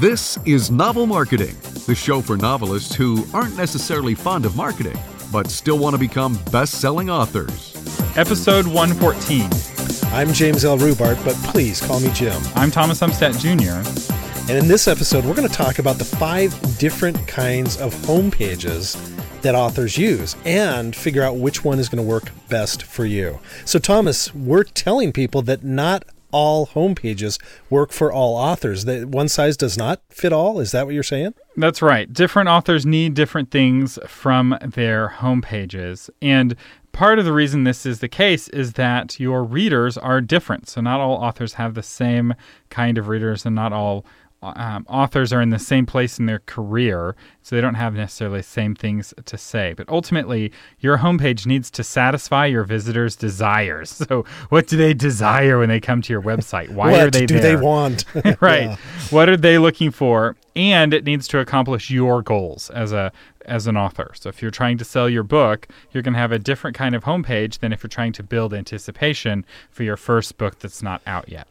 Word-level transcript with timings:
This 0.00 0.38
is 0.46 0.70
Novel 0.70 1.04
Marketing, 1.04 1.54
the 1.86 1.94
show 1.94 2.22
for 2.22 2.38
novelists 2.38 2.94
who 2.94 3.22
aren't 3.34 3.54
necessarily 3.58 4.14
fond 4.14 4.46
of 4.46 4.56
marketing, 4.56 4.98
but 5.30 5.50
still 5.50 5.78
want 5.78 5.92
to 5.92 5.98
become 5.98 6.38
best 6.50 6.80
selling 6.80 7.10
authors. 7.10 7.76
Episode 8.16 8.66
114. 8.66 9.50
I'm 10.14 10.32
James 10.32 10.64
L. 10.64 10.78
Rubart, 10.78 11.22
but 11.22 11.34
please 11.52 11.82
call 11.82 12.00
me 12.00 12.10
Jim. 12.14 12.40
I'm 12.54 12.70
Thomas 12.70 13.00
Umstattd 13.00 13.40
Jr. 13.40 13.86
And 14.50 14.58
in 14.58 14.68
this 14.68 14.88
episode, 14.88 15.26
we're 15.26 15.34
going 15.34 15.46
to 15.46 15.54
talk 15.54 15.78
about 15.78 15.98
the 15.98 16.06
five 16.06 16.78
different 16.78 17.28
kinds 17.28 17.76
of 17.76 17.92
home 18.06 18.30
pages 18.30 18.96
that 19.42 19.54
authors 19.54 19.98
use 19.98 20.34
and 20.46 20.96
figure 20.96 21.22
out 21.22 21.36
which 21.36 21.62
one 21.62 21.78
is 21.78 21.90
going 21.90 22.02
to 22.02 22.10
work 22.10 22.30
best 22.48 22.84
for 22.84 23.04
you. 23.04 23.38
So, 23.66 23.78
Thomas, 23.78 24.34
we're 24.34 24.64
telling 24.64 25.12
people 25.12 25.42
that 25.42 25.62
not 25.62 26.06
all 26.32 26.68
homepages 26.68 27.40
work 27.68 27.92
for 27.92 28.12
all 28.12 28.36
authors. 28.36 28.84
That 28.84 29.08
one 29.08 29.28
size 29.28 29.56
does 29.56 29.76
not 29.76 30.00
fit 30.10 30.32
all. 30.32 30.60
Is 30.60 30.72
that 30.72 30.86
what 30.86 30.94
you're 30.94 31.02
saying? 31.02 31.34
That's 31.56 31.82
right. 31.82 32.12
Different 32.12 32.48
authors 32.48 32.86
need 32.86 33.14
different 33.14 33.50
things 33.50 33.98
from 34.06 34.56
their 34.62 35.14
homepages. 35.18 36.08
And 36.22 36.56
part 36.92 37.18
of 37.18 37.24
the 37.24 37.32
reason 37.32 37.64
this 37.64 37.84
is 37.84 38.00
the 38.00 38.08
case 38.08 38.48
is 38.48 38.74
that 38.74 39.18
your 39.20 39.44
readers 39.44 39.96
are 39.98 40.20
different. 40.20 40.68
So 40.68 40.80
not 40.80 41.00
all 41.00 41.14
authors 41.14 41.54
have 41.54 41.74
the 41.74 41.82
same 41.82 42.34
kind 42.68 42.98
of 42.98 43.08
readers 43.08 43.44
and 43.44 43.54
not 43.54 43.72
all 43.72 44.04
um, 44.42 44.86
authors 44.88 45.32
are 45.32 45.42
in 45.42 45.50
the 45.50 45.58
same 45.58 45.84
place 45.84 46.18
in 46.18 46.26
their 46.26 46.38
career, 46.40 47.14
so 47.42 47.54
they 47.54 47.60
don't 47.60 47.74
have 47.74 47.94
necessarily 47.94 48.38
the 48.38 48.44
same 48.44 48.74
things 48.74 49.12
to 49.26 49.36
say. 49.36 49.74
But 49.76 49.88
ultimately, 49.88 50.50
your 50.78 50.98
homepage 50.98 51.44
needs 51.46 51.70
to 51.72 51.84
satisfy 51.84 52.46
your 52.46 52.64
visitors' 52.64 53.16
desires. 53.16 54.02
So, 54.10 54.24
what 54.48 54.66
do 54.66 54.76
they 54.76 54.92
desire 54.92 55.58
when 55.58 55.68
they 55.68 55.78
come 55.78 56.02
to 56.02 56.12
your 56.12 56.22
website? 56.22 56.70
Why 56.70 56.90
what 56.90 57.00
are 57.00 57.10
they 57.10 57.26
do 57.26 57.38
there? 57.38 57.56
they 57.56 57.62
want? 57.62 58.04
right. 58.40 58.62
Yeah. 58.62 58.76
What 59.10 59.28
are 59.28 59.36
they 59.36 59.58
looking 59.58 59.90
for? 59.90 60.36
And 60.56 60.92
it 60.92 61.04
needs 61.04 61.28
to 61.28 61.38
accomplish 61.38 61.90
your 61.90 62.22
goals 62.22 62.70
as 62.70 62.92
a 62.92 63.12
as 63.44 63.66
an 63.66 63.76
author. 63.76 64.12
So 64.14 64.28
if 64.30 64.42
you're 64.42 64.50
trying 64.50 64.78
to 64.78 64.84
sell 64.84 65.08
your 65.08 65.22
book, 65.22 65.68
you're 65.92 66.02
going 66.02 66.14
to 66.14 66.18
have 66.18 66.32
a 66.32 66.38
different 66.38 66.76
kind 66.76 66.94
of 66.94 67.04
homepage 67.04 67.58
than 67.58 67.72
if 67.72 67.82
you're 67.82 67.88
trying 67.88 68.12
to 68.14 68.22
build 68.22 68.52
anticipation 68.52 69.44
for 69.70 69.82
your 69.84 69.96
first 69.96 70.38
book 70.38 70.58
that's 70.58 70.82
not 70.82 71.02
out 71.06 71.28
yet. 71.28 71.46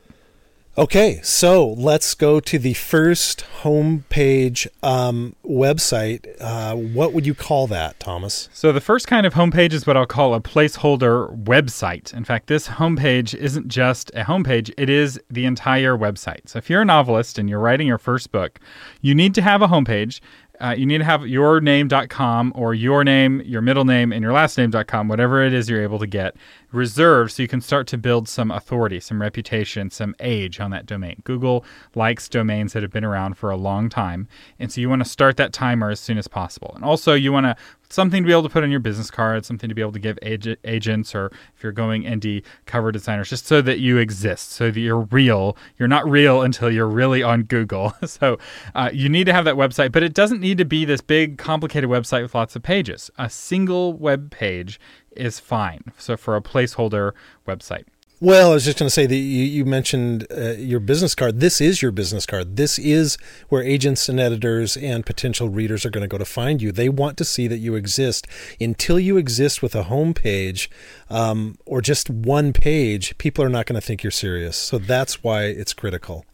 Okay, 0.78 1.20
so 1.24 1.68
let's 1.68 2.14
go 2.14 2.40
to 2.40 2.58
the 2.58 2.74
first 2.74 3.44
homepage 3.64 4.68
um, 4.82 5.36
website. 5.44 6.26
Uh, 6.40 6.74
what 6.76 7.12
would 7.12 7.26
you 7.26 7.34
call 7.34 7.68
that, 7.68 8.00
Thomas? 8.00 8.48
So 8.54 8.72
the 8.72 8.80
first 8.80 9.08
kind 9.08 9.26
of 9.26 9.34
homepage 9.34 9.74
is 9.74 9.86
what 9.86 9.98
I'll 9.98 10.06
call 10.06 10.34
a 10.34 10.40
placeholder 10.40 11.38
website. 11.44 12.14
In 12.14 12.24
fact, 12.24 12.48
this 12.48 12.68
homepage 12.68 13.34
isn't 13.34 13.68
just 13.68 14.10
a 14.12 14.24
homepage, 14.24 14.72
it 14.78 14.90
is 14.90 15.20
the 15.30 15.46
entire 15.46 15.98
website. 15.98 16.48
So 16.48 16.60
if 16.60 16.70
you're 16.70 16.84
a 16.84 16.86
novelist 16.86 17.38
and 17.38 17.50
you're 17.50 17.60
writing 17.60 17.88
your 17.88 17.98
first 17.98 18.32
book, 18.32 18.60
you 19.02 19.14
need 19.14 19.34
to 19.36 19.42
have 19.42 19.62
a 19.62 19.68
homepage. 19.68 20.22
Uh, 20.62 20.76
you 20.78 20.86
need 20.86 20.98
to 20.98 21.06
have 21.06 21.22
yourname.com 21.22 22.52
or 22.54 22.74
your 22.74 23.04
name, 23.04 23.42
your 23.42 23.62
middle 23.62 23.86
name, 23.86 24.12
and 24.12 24.22
your 24.22 24.34
last 24.34 24.58
name.com, 24.58 25.08
whatever 25.08 25.42
it 25.44 25.54
is 25.54 25.70
you're 25.70 25.82
able 25.82 26.00
to 26.00 26.08
get 26.08 26.36
reserved 26.72 27.32
so 27.32 27.42
you 27.42 27.48
can 27.48 27.62
start 27.62 27.88
to 27.88 27.98
build 27.98 28.28
some 28.28 28.52
authority, 28.52 29.00
some 29.00 29.22
reputation, 29.22 29.90
some 29.90 30.16
age 30.20 30.60
on 30.60 30.72
that 30.72 30.86
domain. 30.86 31.22
Google 31.24 31.66
likes 31.96 32.30
domains 32.30 32.74
that 32.74 32.84
have 32.84 32.92
been 32.92 33.06
around 33.06 33.38
for 33.38 33.50
a 33.50 33.58
long 33.58 33.90
time. 33.90 34.28
And 34.60 34.72
so 34.72 34.82
you 34.82 34.90
want 34.90 35.04
to 35.04 35.10
start 35.10 35.38
that 35.38 35.54
timer 35.54 35.90
as 35.90 36.00
soon 36.00 36.18
as 36.18 36.28
possible. 36.28 36.72
And 36.76 36.84
also, 36.84 37.14
you 37.14 37.32
want 37.32 37.46
to 37.46 37.56
something 37.90 38.24
to 38.24 38.28
be 38.28 38.32
able 38.32 38.44
to 38.44 38.50
put 38.50 38.64
on 38.64 38.72
your 38.72 38.80
business 38.80 39.10
card, 39.10 39.46
something 39.46 39.68
to 39.68 39.76
be 39.76 39.82
able 39.82 39.92
to 39.92 40.00
give 40.00 40.18
ag- 40.22 40.58
agents 40.64 41.16
or 41.16 41.32
if 41.56 41.64
you're 41.64 41.72
going 41.72 42.04
indie 42.04 42.44
cover 42.66 42.92
designers, 42.92 43.30
just 43.30 43.46
so 43.46 43.62
that 43.62 43.80
you 43.80 43.98
exist, 43.98 44.52
so 44.52 44.72
that 44.72 44.80
you're 44.80 45.02
real. 45.12 45.58
You're 45.78 45.88
not 45.88 46.08
real 46.08 46.42
until 46.42 46.72
you're 46.72 46.88
really 46.88 47.24
on 47.24 47.44
Google. 47.44 47.94
so 48.06 48.38
uh, 48.76 48.92
you 48.94 49.10
need 49.10 49.26
to 49.26 49.34
have 49.34 49.46
that 49.46 49.56
website, 49.56 49.92
but 49.92 50.04
it 50.04 50.14
doesn't 50.14 50.40
need 50.40 50.58
to 50.60 50.66
be 50.66 50.86
this 50.86 51.02
big, 51.02 51.38
complicated 51.38 51.90
website 51.90 52.22
with 52.22 52.36
lots 52.36 52.56
of 52.56 52.62
pages. 52.62 53.10
A 53.18 53.30
single 53.30 53.94
web 53.94 54.32
page 54.32 54.80
is 55.16 55.40
fine. 55.40 55.92
So 55.98 56.18
for 56.18 56.36
a 56.36 56.42
placeholder 56.42 57.14
website. 57.48 57.86
Well, 58.22 58.52
I 58.52 58.54
was 58.56 58.66
just 58.66 58.78
going 58.78 58.88
to 58.88 58.94
say 58.94 59.06
that 59.06 59.16
you, 59.16 59.44
you 59.46 59.64
mentioned 59.64 60.28
uh, 60.30 60.52
your 60.58 60.82
business 60.82 61.16
card. 61.16 61.40
This 61.40 61.62
is 61.62 61.82
your 61.82 61.92
business 61.92 62.26
card. 62.26 62.58
This 62.58 62.78
is 62.78 63.18
where 63.48 63.64
agents 63.64 64.10
and 64.10 64.20
editors 64.20 64.76
and 64.76 65.06
potential 65.06 65.48
readers 65.48 65.86
are 65.86 65.90
going 65.90 66.02
to 66.02 66.08
go 66.10 66.18
to 66.18 66.26
find 66.26 66.62
you. 66.62 66.74
They 66.74 66.90
want 66.90 67.18
to 67.20 67.24
see 67.24 67.48
that 67.48 67.60
you 67.60 67.76
exist. 67.76 68.28
Until 68.60 69.00
you 69.00 69.16
exist 69.16 69.62
with 69.62 69.74
a 69.74 69.84
home 69.84 70.14
page 70.14 70.70
um, 71.10 71.58
or 71.66 71.80
just 71.80 72.10
one 72.10 72.52
page, 72.52 73.18
people 73.20 73.42
are 73.42 73.50
not 73.50 73.66
going 73.66 73.80
to 73.80 73.86
think 73.86 74.04
you're 74.04 74.12
serious. 74.12 74.58
So 74.58 74.80
that's 74.80 75.24
why 75.24 75.44
it's 75.44 75.74
critical. 75.74 76.26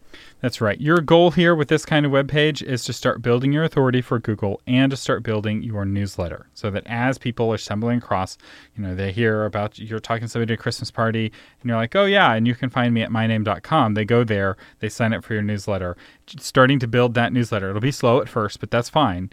That's 0.41 0.61
right. 0.61 0.79
Your 0.79 0.97
goal 0.97 1.31
here 1.31 1.55
with 1.55 1.69
this 1.69 1.85
kind 1.85 2.05
of 2.05 2.11
web 2.11 2.27
page 2.27 2.61
is 2.61 2.83
to 2.85 2.93
start 2.93 3.21
building 3.21 3.51
your 3.51 3.63
authority 3.63 4.01
for 4.01 4.19
Google 4.19 4.61
and 4.67 4.91
to 4.91 4.97
start 4.97 5.23
building 5.23 5.63
your 5.63 5.85
newsletter 5.85 6.47
so 6.53 6.69
that 6.71 6.83
as 6.85 7.17
people 7.17 7.51
are 7.51 7.57
stumbling 7.57 7.97
across, 7.97 8.37
you 8.75 8.83
know, 8.83 8.93
they 8.93 9.11
hear 9.11 9.45
about 9.45 9.79
you're 9.79 9.99
talking 9.99 10.27
to 10.27 10.29
somebody 10.29 10.53
at 10.53 10.59
a 10.59 10.61
Christmas 10.61 10.91
party 10.91 11.31
and 11.61 11.69
you're 11.69 11.77
like, 11.77 11.95
oh, 11.95 12.05
yeah, 12.05 12.33
and 12.33 12.47
you 12.47 12.55
can 12.55 12.69
find 12.69 12.93
me 12.93 13.01
at 13.01 13.09
myname.com. 13.09 13.93
They 13.93 14.05
go 14.05 14.23
there, 14.23 14.57
they 14.79 14.89
sign 14.89 15.13
up 15.13 15.23
for 15.23 15.33
your 15.33 15.43
newsletter, 15.43 15.97
starting 16.39 16.79
to 16.79 16.87
build 16.87 17.13
that 17.15 17.33
newsletter. 17.33 17.69
It'll 17.69 17.81
be 17.81 17.91
slow 17.91 18.21
at 18.21 18.29
first, 18.29 18.59
but 18.59 18.71
that's 18.71 18.89
fine. 18.89 19.31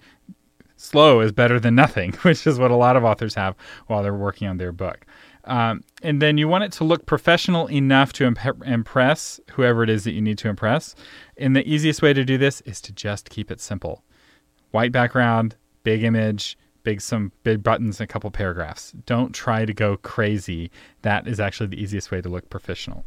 Slow 0.76 1.20
is 1.20 1.30
better 1.30 1.60
than 1.60 1.74
nothing, 1.74 2.12
which 2.22 2.46
is 2.46 2.58
what 2.58 2.70
a 2.70 2.76
lot 2.76 2.96
of 2.96 3.04
authors 3.04 3.34
have 3.34 3.54
while 3.86 4.02
they're 4.02 4.14
working 4.14 4.48
on 4.48 4.56
their 4.56 4.72
book. 4.72 5.06
Um, 5.44 5.82
and 6.02 6.22
then 6.22 6.38
you 6.38 6.46
want 6.46 6.64
it 6.64 6.72
to 6.72 6.84
look 6.84 7.06
professional 7.06 7.68
enough 7.70 8.12
to 8.14 8.26
imp- 8.26 8.64
impress 8.64 9.40
whoever 9.52 9.82
it 9.82 9.90
is 9.90 10.04
that 10.04 10.12
you 10.12 10.20
need 10.20 10.38
to 10.38 10.48
impress. 10.48 10.94
And 11.36 11.56
the 11.56 11.68
easiest 11.68 12.00
way 12.02 12.12
to 12.12 12.24
do 12.24 12.38
this 12.38 12.60
is 12.62 12.80
to 12.82 12.92
just 12.92 13.30
keep 13.30 13.50
it 13.50 13.60
simple 13.60 14.04
white 14.70 14.92
background, 14.92 15.54
big 15.84 16.02
image, 16.02 16.56
big 16.82 17.00
some 17.00 17.32
big 17.44 17.62
buttons, 17.62 18.00
and 18.00 18.08
a 18.08 18.12
couple 18.12 18.30
paragraphs. 18.30 18.92
Don't 19.06 19.34
try 19.34 19.64
to 19.64 19.74
go 19.74 19.96
crazy. 19.98 20.70
That 21.02 21.26
is 21.26 21.38
actually 21.40 21.68
the 21.68 21.82
easiest 21.82 22.10
way 22.10 22.20
to 22.20 22.28
look 22.28 22.48
professional. 22.48 23.04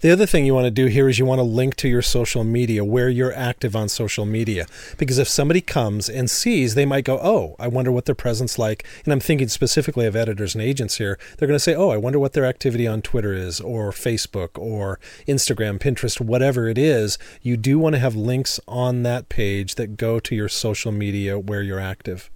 The 0.00 0.10
other 0.10 0.26
thing 0.26 0.44
you 0.44 0.54
want 0.54 0.66
to 0.66 0.70
do 0.70 0.86
here 0.86 1.08
is 1.08 1.18
you 1.18 1.26
want 1.26 1.38
to 1.38 1.44
link 1.44 1.76
to 1.76 1.88
your 1.88 2.02
social 2.02 2.44
media, 2.44 2.84
where 2.84 3.08
you're 3.08 3.34
active 3.34 3.74
on 3.76 3.88
social 3.88 4.26
media. 4.26 4.66
Because 4.98 5.18
if 5.18 5.28
somebody 5.28 5.60
comes 5.60 6.08
and 6.08 6.30
sees, 6.30 6.74
they 6.74 6.86
might 6.86 7.04
go, 7.04 7.18
Oh, 7.22 7.56
I 7.58 7.68
wonder 7.68 7.92
what 7.92 8.04
their 8.04 8.14
presence 8.14 8.58
like. 8.58 8.84
And 9.04 9.12
I'm 9.12 9.20
thinking 9.20 9.48
specifically 9.48 10.06
of 10.06 10.16
editors 10.16 10.54
and 10.54 10.62
agents 10.62 10.96
here. 10.96 11.18
They're 11.36 11.48
going 11.48 11.56
to 11.56 11.60
say, 11.60 11.74
Oh, 11.74 11.90
I 11.90 11.96
wonder 11.96 12.18
what 12.18 12.32
their 12.32 12.44
activity 12.44 12.86
on 12.86 13.02
Twitter 13.02 13.32
is, 13.32 13.60
or 13.60 13.90
Facebook, 13.90 14.58
or 14.58 14.98
Instagram, 15.26 15.78
Pinterest, 15.78 16.20
whatever 16.20 16.68
it 16.68 16.78
is. 16.78 17.18
You 17.40 17.56
do 17.56 17.78
want 17.78 17.94
to 17.94 18.00
have 18.00 18.14
links 18.14 18.60
on 18.68 19.02
that 19.02 19.28
page 19.28 19.76
that 19.76 19.96
go 19.96 20.20
to 20.20 20.34
your 20.34 20.48
social 20.48 20.92
media 20.92 21.38
where 21.38 21.62
you're 21.62 21.80
active. 21.80 22.30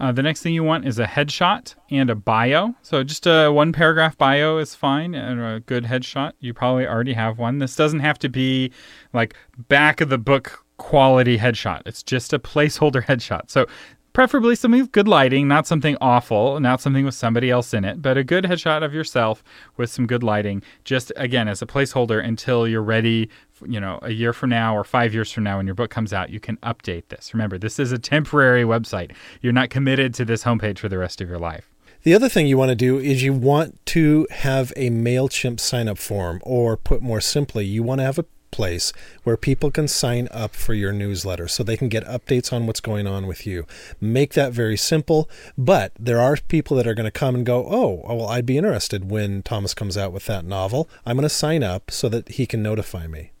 Uh, 0.00 0.10
the 0.10 0.22
next 0.22 0.42
thing 0.42 0.54
you 0.54 0.64
want 0.64 0.86
is 0.86 0.98
a 0.98 1.04
headshot 1.04 1.74
and 1.90 2.08
a 2.08 2.14
bio. 2.14 2.74
So 2.80 3.04
just 3.04 3.26
a 3.26 3.50
one 3.50 3.70
paragraph 3.70 4.16
bio 4.16 4.56
is 4.56 4.74
fine 4.74 5.14
and 5.14 5.40
a 5.40 5.60
good 5.60 5.84
headshot. 5.84 6.32
You 6.40 6.54
probably 6.54 6.86
already 6.86 7.12
have 7.12 7.38
one. 7.38 7.58
This 7.58 7.76
doesn't 7.76 8.00
have 8.00 8.18
to 8.20 8.30
be 8.30 8.72
like 9.12 9.34
back 9.68 10.00
of 10.00 10.08
the 10.08 10.16
book 10.16 10.64
quality 10.78 11.36
headshot. 11.36 11.82
It's 11.84 12.02
just 12.02 12.32
a 12.32 12.38
placeholder 12.38 13.04
headshot. 13.06 13.50
So 13.50 13.66
preferably 14.12 14.56
something 14.56 14.80
with 14.80 14.92
good 14.92 15.06
lighting, 15.06 15.46
not 15.46 15.66
something 15.66 15.96
awful, 16.00 16.58
not 16.60 16.80
something 16.80 17.04
with 17.04 17.14
somebody 17.14 17.50
else 17.50 17.74
in 17.74 17.84
it, 17.84 18.02
but 18.02 18.16
a 18.16 18.24
good 18.24 18.44
headshot 18.44 18.82
of 18.82 18.94
yourself 18.94 19.44
with 19.76 19.90
some 19.90 20.06
good 20.06 20.22
lighting, 20.22 20.62
just 20.84 21.12
again 21.16 21.46
as 21.46 21.62
a 21.62 21.66
placeholder 21.66 22.24
until 22.24 22.66
you're 22.66 22.82
ready, 22.82 23.28
you 23.66 23.80
know, 23.80 23.98
a 24.02 24.10
year 24.10 24.32
from 24.32 24.50
now 24.50 24.76
or 24.76 24.84
five 24.84 25.14
years 25.14 25.30
from 25.30 25.44
now 25.44 25.58
when 25.58 25.66
your 25.66 25.74
book 25.74 25.90
comes 25.90 26.12
out, 26.12 26.30
you 26.30 26.40
can 26.40 26.56
update 26.58 27.08
this. 27.08 27.32
Remember, 27.34 27.58
this 27.58 27.78
is 27.78 27.92
a 27.92 27.98
temporary 27.98 28.64
website. 28.64 29.12
You're 29.40 29.52
not 29.52 29.70
committed 29.70 30.14
to 30.14 30.24
this 30.24 30.44
homepage 30.44 30.78
for 30.78 30.88
the 30.88 30.98
rest 30.98 31.20
of 31.20 31.28
your 31.28 31.38
life. 31.38 31.70
The 32.02 32.14
other 32.14 32.30
thing 32.30 32.46
you 32.46 32.56
want 32.56 32.70
to 32.70 32.74
do 32.76 32.98
is 32.98 33.22
you 33.22 33.34
want 33.34 33.84
to 33.86 34.26
have 34.30 34.72
a 34.74 34.88
MailChimp 34.88 35.60
sign 35.60 35.86
up 35.86 35.98
form, 35.98 36.40
or 36.42 36.76
put 36.76 37.02
more 37.02 37.20
simply, 37.20 37.66
you 37.66 37.82
want 37.82 37.98
to 37.98 38.04
have 38.04 38.18
a 38.18 38.24
place 38.50 38.92
where 39.22 39.36
people 39.36 39.70
can 39.70 39.86
sign 39.86 40.28
up 40.30 40.54
for 40.54 40.74
your 40.74 40.92
newsletter 40.92 41.46
so 41.46 41.62
they 41.62 41.76
can 41.76 41.88
get 41.88 42.04
updates 42.06 42.52
on 42.52 42.66
what's 42.66 42.80
going 42.80 43.06
on 43.06 43.26
with 43.26 43.46
you. 43.46 43.66
Make 44.00 44.32
that 44.34 44.52
very 44.52 44.76
simple, 44.76 45.28
but 45.56 45.92
there 45.98 46.20
are 46.20 46.36
people 46.48 46.76
that 46.76 46.86
are 46.86 46.94
going 46.94 47.04
to 47.04 47.10
come 47.10 47.34
and 47.34 47.46
go, 47.46 47.66
oh, 47.66 48.02
"Oh, 48.06 48.14
well 48.14 48.28
I'd 48.28 48.46
be 48.46 48.58
interested 48.58 49.10
when 49.10 49.42
Thomas 49.42 49.74
comes 49.74 49.96
out 49.96 50.12
with 50.12 50.26
that 50.26 50.44
novel. 50.44 50.88
I'm 51.04 51.16
going 51.16 51.22
to 51.22 51.28
sign 51.28 51.62
up 51.62 51.90
so 51.90 52.08
that 52.08 52.30
he 52.30 52.46
can 52.46 52.62
notify 52.62 53.06
me." 53.06 53.32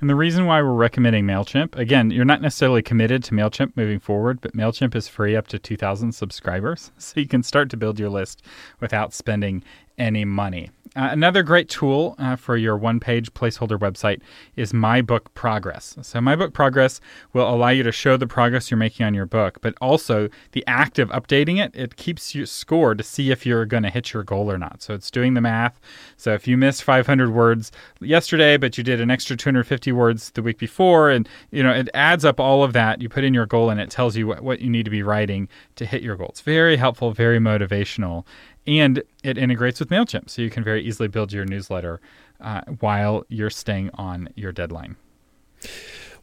And 0.00 0.08
the 0.08 0.14
reason 0.14 0.46
why 0.46 0.62
we're 0.62 0.74
recommending 0.74 1.24
MailChimp, 1.24 1.76
again, 1.76 2.12
you're 2.12 2.24
not 2.24 2.40
necessarily 2.40 2.82
committed 2.82 3.24
to 3.24 3.34
MailChimp 3.34 3.76
moving 3.76 3.98
forward, 3.98 4.40
but 4.40 4.54
MailChimp 4.54 4.94
is 4.94 5.08
free 5.08 5.34
up 5.34 5.48
to 5.48 5.58
2,000 5.58 6.12
subscribers. 6.12 6.92
So 6.98 7.20
you 7.20 7.26
can 7.26 7.42
start 7.42 7.70
to 7.70 7.76
build 7.76 7.98
your 7.98 8.10
list 8.10 8.42
without 8.80 9.14
spending 9.14 9.64
any 9.96 10.24
money. 10.24 10.70
Uh, 10.98 11.10
another 11.12 11.44
great 11.44 11.68
tool 11.68 12.16
uh, 12.18 12.34
for 12.34 12.56
your 12.56 12.76
one 12.76 12.98
page 12.98 13.32
placeholder 13.32 13.78
website 13.78 14.20
is 14.56 14.74
My 14.74 15.00
Book 15.00 15.32
Progress. 15.32 15.96
So, 16.02 16.20
My 16.20 16.34
Book 16.34 16.52
Progress 16.52 17.00
will 17.32 17.48
allow 17.48 17.68
you 17.68 17.84
to 17.84 17.92
show 17.92 18.16
the 18.16 18.26
progress 18.26 18.68
you're 18.68 18.78
making 18.78 19.06
on 19.06 19.14
your 19.14 19.24
book, 19.24 19.58
but 19.60 19.74
also 19.80 20.28
the 20.52 20.64
act 20.66 20.98
of 20.98 21.08
updating 21.10 21.64
it, 21.64 21.70
it 21.76 21.94
keeps 21.94 22.34
you 22.34 22.46
score 22.46 22.96
to 22.96 23.04
see 23.04 23.30
if 23.30 23.46
you're 23.46 23.64
going 23.64 23.84
to 23.84 23.90
hit 23.90 24.12
your 24.12 24.24
goal 24.24 24.50
or 24.50 24.58
not. 24.58 24.82
So, 24.82 24.92
it's 24.92 25.08
doing 25.08 25.34
the 25.34 25.40
math. 25.40 25.78
So, 26.16 26.34
if 26.34 26.48
you 26.48 26.56
missed 26.56 26.82
500 26.82 27.32
words 27.32 27.70
yesterday, 28.00 28.56
but 28.56 28.76
you 28.76 28.82
did 28.82 29.00
an 29.00 29.08
extra 29.08 29.36
250 29.36 29.92
words 29.92 30.32
the 30.32 30.42
week 30.42 30.58
before, 30.58 31.10
and 31.10 31.28
you 31.52 31.62
know, 31.62 31.70
it 31.70 31.88
adds 31.94 32.24
up 32.24 32.40
all 32.40 32.64
of 32.64 32.72
that, 32.72 33.00
you 33.00 33.08
put 33.08 33.22
in 33.22 33.34
your 33.34 33.46
goal 33.46 33.70
and 33.70 33.80
it 33.80 33.88
tells 33.88 34.16
you 34.16 34.26
what, 34.26 34.40
what 34.40 34.60
you 34.60 34.68
need 34.68 34.84
to 34.84 34.90
be 34.90 35.04
writing 35.04 35.48
to 35.76 35.86
hit 35.86 36.02
your 36.02 36.16
goal. 36.16 36.30
It's 36.30 36.40
very 36.40 36.76
helpful, 36.76 37.12
very 37.12 37.38
motivational 37.38 38.24
and 38.66 39.02
it 39.22 39.38
integrates 39.38 39.80
with 39.80 39.88
MailChimp. 39.88 40.30
So 40.30 40.42
you 40.42 40.50
can 40.50 40.64
very 40.64 40.82
easily 40.82 41.08
build 41.08 41.32
your 41.32 41.44
newsletter 41.44 42.00
uh, 42.40 42.62
while 42.80 43.24
you're 43.28 43.50
staying 43.50 43.90
on 43.94 44.28
your 44.34 44.52
deadline. 44.52 44.96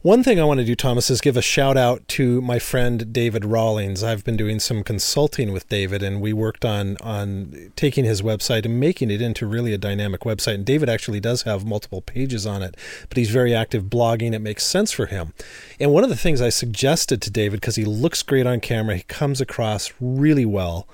One 0.02 0.22
thing 0.22 0.38
I 0.38 0.44
want 0.44 0.60
to 0.60 0.64
do, 0.64 0.76
Thomas, 0.76 1.10
is 1.10 1.20
give 1.20 1.36
a 1.36 1.42
shout 1.42 1.76
out 1.76 2.06
to 2.10 2.40
my 2.40 2.60
friend 2.60 3.12
David 3.12 3.44
Rawlings. 3.44 4.04
I've 4.04 4.22
been 4.22 4.36
doing 4.36 4.60
some 4.60 4.84
consulting 4.84 5.52
with 5.52 5.68
David, 5.68 6.00
and 6.00 6.20
we 6.20 6.32
worked 6.32 6.64
on 6.64 6.96
on 7.00 7.72
taking 7.74 8.04
his 8.04 8.22
website 8.22 8.64
and 8.64 8.78
making 8.78 9.10
it 9.10 9.20
into 9.20 9.48
really 9.48 9.72
a 9.72 9.78
dynamic 9.78 10.20
website. 10.20 10.54
And 10.54 10.64
David 10.64 10.88
actually 10.88 11.18
does 11.18 11.42
have 11.42 11.66
multiple 11.66 12.02
pages 12.02 12.46
on 12.46 12.62
it, 12.62 12.76
but 13.08 13.18
he's 13.18 13.30
very 13.30 13.52
active 13.52 13.84
blogging. 13.84 14.32
It 14.32 14.38
makes 14.38 14.64
sense 14.64 14.92
for 14.92 15.06
him. 15.06 15.32
And 15.80 15.92
one 15.92 16.04
of 16.04 16.10
the 16.10 16.14
things 16.14 16.40
I 16.40 16.50
suggested 16.50 17.20
to 17.22 17.30
David, 17.30 17.60
because 17.60 17.74
he 17.74 17.84
looks 17.84 18.22
great 18.22 18.46
on 18.46 18.60
camera, 18.60 18.96
he 18.96 19.02
comes 19.02 19.40
across 19.40 19.92
really 19.98 20.46
well 20.46 20.86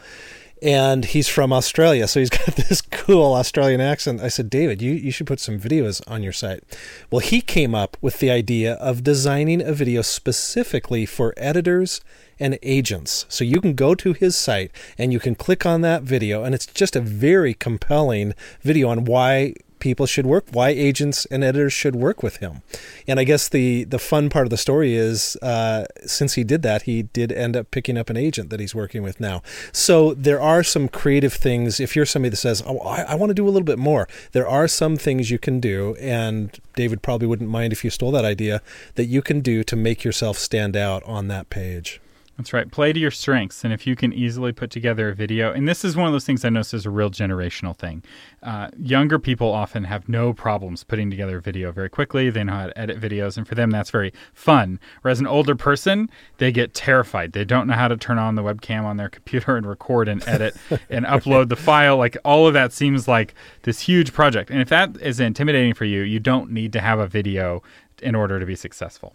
and 0.63 1.07
he's 1.07 1.27
from 1.27 1.53
Australia, 1.53 2.07
so 2.07 2.21
he's 2.21 2.31
got 2.45 2.55
this 2.55 2.81
cool 2.81 3.35
Australian 3.35 3.81
accent. 3.81 4.21
I 4.21 4.29
said, 4.29 4.49
David, 4.49 4.81
you, 4.81 4.93
you 4.93 5.11
should 5.11 5.27
put 5.27 5.41
some 5.41 5.59
videos 5.59 6.01
on 6.07 6.23
your 6.23 6.33
site. 6.33 6.63
Well, 7.11 7.21
he 7.21 7.41
came 7.41 7.75
up 7.75 7.97
with 8.01 8.21
the 8.21 8.31
idea 8.31 8.75
of 8.75 9.03
designing 9.03 9.61
a 9.61 9.73
video 9.73 10.03
specifically 10.03 11.05
for 11.05 11.35
editors 11.37 12.01
and 12.39 12.59
agents. 12.63 13.27
So 13.29 13.45
you 13.45 13.61
can 13.61 13.75
go 13.75 13.95
to 13.97 14.13
his 14.13 14.37
site 14.37 14.71
and 14.97 15.13
you 15.13 15.19
can 15.19 15.35
click 15.35 15.67
on 15.67 15.81
that 15.81 16.05
video, 16.05 16.45
and 16.45 16.55
it's 16.55 16.67
just 16.67 16.95
a 16.95 17.01
very 17.01 17.55
compelling 17.55 18.35
video 18.63 18.89
on 18.89 19.05
why 19.05 19.55
people 19.83 20.07
should 20.07 20.27
work, 20.27 20.45
why 20.53 20.69
agents 20.69 21.27
and 21.27 21.43
editors 21.43 21.73
should 21.73 21.97
work 21.97 22.23
with 22.23 22.37
him. 22.37 22.63
And 23.09 23.19
I 23.19 23.25
guess 23.25 23.49
the 23.49 23.83
the 23.83 23.99
fun 23.99 24.31
part 24.31 24.47
of 24.47 24.51
the 24.51 24.57
story 24.57 24.95
is 24.95 25.37
uh, 25.43 25.87
since 26.07 26.35
he 26.35 26.45
did 26.45 26.63
that, 26.63 26.83
he 26.83 27.03
did 27.03 27.33
end 27.33 27.57
up 27.57 27.71
picking 27.73 27.99
up 27.99 28.09
an 28.09 28.17
agent 28.17 28.51
that 28.51 28.61
he's 28.61 28.77
working 28.77 29.03
with 29.03 29.19
now. 29.21 29.43
So 29.73 30.15
there 30.15 30.41
are 30.41 30.63
some 30.63 30.89
creative 30.89 31.33
things. 31.35 31.81
If 31.81 31.97
you're 31.97 32.07
somebody 32.07 32.31
that 32.31 32.37
says, 32.37 32.63
"Oh, 32.65 32.79
I, 32.79 33.03
I 33.03 33.15
want 33.17 33.31
to 33.31 33.35
do 33.35 33.47
a 33.47 33.51
little 33.51 33.67
bit 33.67 33.79
more," 33.79 34.07
there 34.31 34.47
are 34.47 34.69
some 34.69 34.97
things 34.97 35.33
you 35.33 35.41
can 35.41 35.59
do, 35.59 35.97
and 36.01 36.57
David 36.77 37.03
probably 37.03 37.27
wouldn't 37.27 37.51
mind 37.51 37.73
if 37.73 37.83
you 37.83 37.91
stole 37.91 38.13
that 38.13 38.25
idea 38.25 38.63
that 38.95 39.07
you 39.07 39.21
can 39.21 39.41
do 39.41 39.65
to 39.65 39.75
make 39.75 40.05
yourself 40.05 40.39
stand 40.39 40.77
out 40.77 41.03
on 41.03 41.27
that 41.27 41.51
page. 41.51 42.02
That's 42.39 42.55
right. 42.55 42.71
Play 42.71 42.95
to 42.95 42.99
your 42.99 43.11
strengths. 43.11 43.63
And 43.63 43.75
if 43.75 43.87
you 43.87 43.95
can 43.95 44.13
easily 44.13 44.53
put 44.53 44.71
together 44.71 45.11
a 45.11 45.15
video, 45.15 45.53
and 45.53 45.69
this 45.69 45.85
is 45.85 45.97
one 45.97 46.07
of 46.07 46.13
those 46.13 46.25
things 46.25 46.45
I 46.45 46.49
notice 46.49 46.73
is 46.73 46.87
a 46.87 46.91
real 46.91 47.11
generational 47.11 47.77
thing. 47.77 48.03
Uh, 48.43 48.69
younger 48.79 49.19
people 49.19 49.53
often 49.53 49.85
have 49.85 50.09
no 50.09 50.33
problems 50.33 50.83
putting 50.83 51.11
together 51.11 51.39
a 51.39 51.41
video 51.43 51.73
very 51.73 51.91
quickly. 51.91 52.31
They 52.31 52.43
know 52.43 52.55
how 52.55 52.67
to 52.69 52.79
edit 52.79 52.99
videos, 52.99 53.37
and 53.37 53.47
for 53.47 53.55
them, 53.55 53.71
that's 53.71 53.91
very 53.91 54.15
fun. 54.33 54.81
Whereas 55.03 55.21
an 55.21 55.27
older 55.27 55.55
person, 55.55 56.09
they 56.39 56.51
get 56.51 56.73
terrified. 56.73 57.33
They 57.33 57.45
don't 57.45 57.67
know 57.67 57.75
how 57.75 57.89
to 57.89 57.99
turn 57.99 58.19
on 58.19 58.35
the 58.35 58.43
webcam 58.43 58.85
on 58.85 58.97
their 58.97 59.11
computer 59.11 59.57
and 59.57 59.67
record 59.67 60.09
and 60.09 60.27
edit 60.27 60.57
and 60.91 61.05
upload 61.05 61.51
the 61.51 61.57
file. 61.57 61.99
Like 61.99 62.17
all 62.25 62.47
of 62.47 62.55
that 62.55 62.73
seems 62.73 63.07
like 63.07 63.35
this 63.65 63.81
huge 63.81 64.13
project. 64.15 64.51
And 64.51 64.61
if 64.61 64.71
that 64.71 64.97
is 65.03 65.21
intimidating 65.21 65.75
for 65.75 65.85
you, 65.85 66.01
you 66.01 66.19
don't 66.19 66.51
need 66.51 66.73
to 66.73 66.81
have 66.81 66.99
a 66.99 67.07
video 67.07 67.63
in 68.03 68.15
order 68.15 68.41
to 68.41 68.47
be 68.47 68.57
successful. 68.57 69.15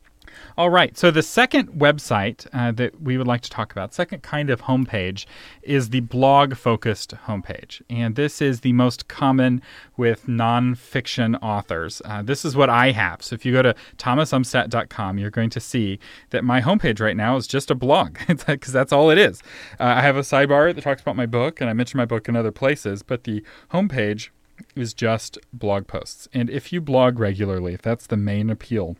All 0.57 0.69
right. 0.69 0.97
So 0.97 1.11
the 1.11 1.23
second 1.23 1.69
website 1.69 2.47
uh, 2.53 2.71
that 2.73 3.01
we 3.01 3.17
would 3.17 3.27
like 3.27 3.41
to 3.41 3.49
talk 3.49 3.71
about, 3.71 3.93
second 3.93 4.23
kind 4.23 4.49
of 4.49 4.63
homepage, 4.63 5.25
is 5.61 5.89
the 5.89 5.99
blog-focused 5.99 7.13
homepage, 7.27 7.81
and 7.89 8.15
this 8.15 8.41
is 8.41 8.61
the 8.61 8.73
most 8.73 9.07
common 9.07 9.61
with 9.97 10.25
nonfiction 10.27 11.37
authors. 11.41 12.01
Uh, 12.05 12.21
this 12.21 12.45
is 12.45 12.55
what 12.55 12.69
I 12.69 12.91
have. 12.91 13.21
So 13.21 13.33
if 13.35 13.45
you 13.45 13.53
go 13.53 13.61
to 13.61 13.75
thomasumstattd.com, 13.97 15.17
you're 15.17 15.29
going 15.29 15.49
to 15.51 15.59
see 15.59 15.99
that 16.29 16.43
my 16.43 16.61
homepage 16.61 16.99
right 16.99 17.17
now 17.17 17.35
is 17.35 17.47
just 17.47 17.69
a 17.69 17.75
blog 17.75 18.17
It's 18.27 18.43
because 18.43 18.73
that's 18.73 18.91
all 18.91 19.09
it 19.09 19.17
is. 19.17 19.41
Uh, 19.79 19.85
I 19.85 20.01
have 20.01 20.17
a 20.17 20.21
sidebar 20.21 20.73
that 20.73 20.81
talks 20.81 21.01
about 21.01 21.15
my 21.15 21.25
book, 21.25 21.61
and 21.61 21.69
I 21.69 21.73
mention 21.73 21.97
my 21.97 22.05
book 22.05 22.27
in 22.27 22.35
other 22.35 22.51
places, 22.51 23.03
but 23.03 23.23
the 23.23 23.43
homepage 23.71 24.29
is 24.75 24.93
just 24.93 25.37
blog 25.53 25.87
posts. 25.87 26.27
And 26.33 26.49
if 26.49 26.73
you 26.73 26.81
blog 26.81 27.19
regularly, 27.19 27.73
if 27.73 27.81
that's 27.81 28.07
the 28.07 28.17
main 28.17 28.49
appeal 28.49 28.97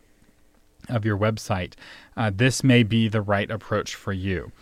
of 0.88 1.04
your 1.04 1.18
website, 1.18 1.74
uh, 2.16 2.30
this 2.34 2.64
may 2.64 2.82
be 2.82 3.08
the 3.08 3.22
right 3.22 3.50
approach 3.50 3.94
for 3.94 4.12
you. 4.12 4.52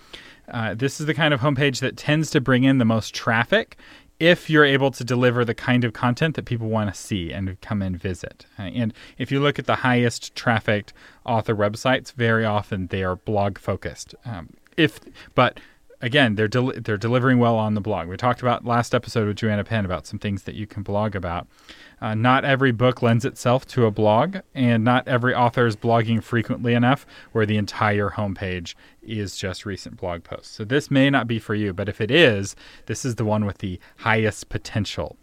Uh, 0.48 0.74
this 0.74 1.00
is 1.00 1.06
the 1.06 1.14
kind 1.14 1.34
of 1.34 1.40
homepage 1.40 1.80
that 1.80 1.96
tends 1.96 2.30
to 2.30 2.40
bring 2.40 2.64
in 2.64 2.78
the 2.78 2.84
most 2.84 3.14
traffic 3.14 3.76
if 4.18 4.48
you're 4.48 4.64
able 4.64 4.90
to 4.90 5.04
deliver 5.04 5.44
the 5.44 5.54
kind 5.54 5.84
of 5.84 5.92
content 5.92 6.36
that 6.36 6.44
people 6.44 6.68
want 6.68 6.92
to 6.92 6.98
see 6.98 7.32
and 7.32 7.60
come 7.60 7.82
and 7.82 8.00
visit. 8.00 8.46
Uh, 8.58 8.62
and 8.62 8.94
if 9.18 9.30
you 9.30 9.40
look 9.40 9.58
at 9.58 9.66
the 9.66 9.76
highest 9.76 10.34
trafficked 10.34 10.92
author 11.24 11.54
websites, 11.54 12.12
very 12.12 12.44
often 12.44 12.86
they 12.86 13.02
are 13.02 13.16
blog 13.16 13.58
focused. 13.58 14.14
Um, 14.24 14.54
if 14.76 15.00
but 15.34 15.60
again, 16.00 16.34
they're 16.34 16.48
del- 16.48 16.72
they're 16.76 16.96
delivering 16.96 17.38
well 17.38 17.56
on 17.56 17.74
the 17.74 17.80
blog. 17.80 18.08
We 18.08 18.16
talked 18.16 18.42
about 18.42 18.64
last 18.64 18.94
episode 18.94 19.26
with 19.26 19.36
Joanna 19.36 19.64
Penn 19.64 19.84
about 19.84 20.06
some 20.06 20.18
things 20.18 20.42
that 20.44 20.54
you 20.54 20.66
can 20.66 20.82
blog 20.82 21.14
about. 21.14 21.46
Uh, 22.00 22.14
not 22.14 22.44
every 22.44 22.72
book 22.72 23.00
lends 23.02 23.24
itself 23.24 23.66
to 23.68 23.86
a 23.86 23.90
blog, 23.90 24.38
and 24.54 24.84
not 24.84 25.08
every 25.08 25.34
author 25.34 25.66
is 25.66 25.76
blogging 25.76 26.22
frequently 26.22 26.74
enough 26.74 27.06
where 27.32 27.46
the 27.46 27.56
entire 27.56 28.10
homepage 28.10 28.74
is 29.02 29.36
just 29.36 29.64
recent 29.64 29.96
blog 29.96 30.22
posts. 30.22 30.54
So 30.54 30.64
this 30.64 30.90
may 30.90 31.08
not 31.08 31.26
be 31.26 31.38
for 31.38 31.54
you, 31.54 31.72
but 31.72 31.88
if 31.88 32.00
it 32.00 32.10
is, 32.10 32.54
this 32.86 33.04
is 33.04 33.14
the 33.14 33.24
one 33.24 33.46
with 33.46 33.58
the 33.58 33.80
highest 33.98 34.48
potential. 34.48 35.16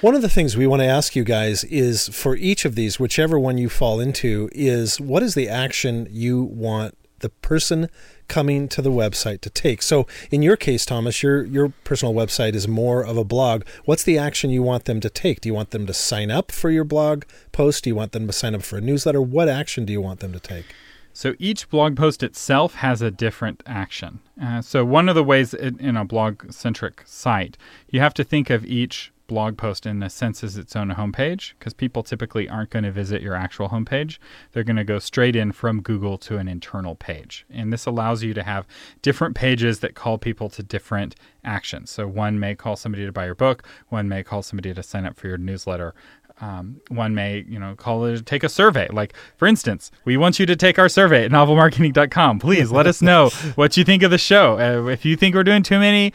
One 0.00 0.14
of 0.14 0.22
the 0.22 0.28
things 0.28 0.56
we 0.56 0.68
want 0.68 0.80
to 0.80 0.86
ask 0.86 1.16
you 1.16 1.24
guys 1.24 1.64
is 1.64 2.08
for 2.10 2.36
each 2.36 2.64
of 2.64 2.76
these, 2.76 3.00
whichever 3.00 3.36
one 3.36 3.58
you 3.58 3.68
fall 3.68 3.98
into, 3.98 4.48
is 4.52 5.00
what 5.00 5.24
is 5.24 5.34
the 5.34 5.48
action 5.48 6.06
you 6.08 6.44
want 6.44 6.96
the 7.18 7.30
person 7.30 7.88
coming 8.28 8.68
to 8.68 8.82
the 8.82 8.90
website 8.90 9.40
to 9.42 9.50
take. 9.50 9.82
So 9.82 10.06
in 10.30 10.42
your 10.42 10.56
case, 10.56 10.84
Thomas, 10.86 11.22
your 11.22 11.44
your 11.44 11.70
personal 11.84 12.14
website 12.14 12.54
is 12.54 12.68
more 12.68 13.04
of 13.04 13.16
a 13.16 13.24
blog. 13.24 13.64
What's 13.84 14.04
the 14.04 14.18
action 14.18 14.50
you 14.50 14.62
want 14.62 14.84
them 14.84 15.00
to 15.00 15.10
take? 15.10 15.40
Do 15.40 15.48
you 15.48 15.54
want 15.54 15.70
them 15.70 15.86
to 15.86 15.94
sign 15.94 16.30
up 16.30 16.52
for 16.52 16.70
your 16.70 16.84
blog 16.84 17.24
post? 17.52 17.84
Do 17.84 17.90
you 17.90 17.96
want 17.96 18.12
them 18.12 18.26
to 18.26 18.32
sign 18.32 18.54
up 18.54 18.62
for 18.62 18.78
a 18.78 18.80
newsletter? 18.80 19.20
What 19.20 19.48
action 19.48 19.84
do 19.84 19.92
you 19.92 20.00
want 20.00 20.20
them 20.20 20.32
to 20.32 20.40
take? 20.40 20.66
So 21.12 21.34
each 21.40 21.68
blog 21.68 21.96
post 21.96 22.22
itself 22.22 22.74
has 22.74 23.02
a 23.02 23.10
different 23.10 23.64
action. 23.66 24.20
Uh, 24.40 24.62
so 24.62 24.84
one 24.84 25.08
of 25.08 25.16
the 25.16 25.24
ways 25.24 25.52
in, 25.52 25.76
in 25.80 25.96
a 25.96 26.04
blog 26.04 26.52
centric 26.52 27.02
site, 27.06 27.58
you 27.90 27.98
have 27.98 28.14
to 28.14 28.22
think 28.22 28.50
of 28.50 28.64
each 28.64 29.10
blog 29.28 29.56
post 29.56 29.86
in 29.86 30.02
a 30.02 30.10
sense 30.10 30.42
as 30.42 30.56
its 30.56 30.74
own 30.74 30.90
homepage 30.90 31.52
because 31.58 31.72
people 31.72 32.02
typically 32.02 32.48
aren't 32.48 32.70
going 32.70 32.84
to 32.84 32.90
visit 32.90 33.22
your 33.22 33.34
actual 33.34 33.68
homepage. 33.68 34.18
They're 34.50 34.64
going 34.64 34.76
to 34.76 34.84
go 34.84 34.98
straight 34.98 35.36
in 35.36 35.52
from 35.52 35.82
Google 35.82 36.18
to 36.18 36.38
an 36.38 36.48
internal 36.48 36.96
page. 36.96 37.46
And 37.48 37.72
this 37.72 37.86
allows 37.86 38.24
you 38.24 38.34
to 38.34 38.42
have 38.42 38.66
different 39.02 39.36
pages 39.36 39.78
that 39.80 39.94
call 39.94 40.18
people 40.18 40.48
to 40.50 40.62
different 40.62 41.14
actions. 41.44 41.90
So 41.90 42.08
one 42.08 42.40
may 42.40 42.56
call 42.56 42.74
somebody 42.74 43.06
to 43.06 43.12
buy 43.12 43.26
your 43.26 43.36
book, 43.36 43.62
one 43.90 44.08
may 44.08 44.24
call 44.24 44.42
somebody 44.42 44.74
to 44.74 44.82
sign 44.82 45.06
up 45.06 45.16
for 45.16 45.28
your 45.28 45.38
newsletter. 45.38 45.94
Um, 46.40 46.80
one 46.88 47.14
may, 47.14 47.44
you 47.48 47.58
know, 47.58 47.74
call 47.74 48.04
it 48.04 48.24
take 48.24 48.44
a 48.44 48.48
survey. 48.48 48.88
Like, 48.92 49.14
for 49.36 49.48
instance, 49.48 49.90
we 50.04 50.16
want 50.16 50.38
you 50.38 50.46
to 50.46 50.54
take 50.54 50.78
our 50.78 50.88
survey 50.88 51.24
at 51.24 51.30
novelmarketing.com. 51.30 52.38
Please 52.38 52.70
let 52.70 52.86
us 52.86 53.02
know 53.02 53.28
what 53.56 53.76
you 53.76 53.84
think 53.84 54.02
of 54.02 54.10
the 54.10 54.18
show. 54.18 54.58
Uh, 54.58 54.88
if 54.88 55.04
you 55.04 55.16
think 55.16 55.34
we're 55.34 55.44
doing 55.44 55.62
too 55.62 55.80
many 55.80 56.12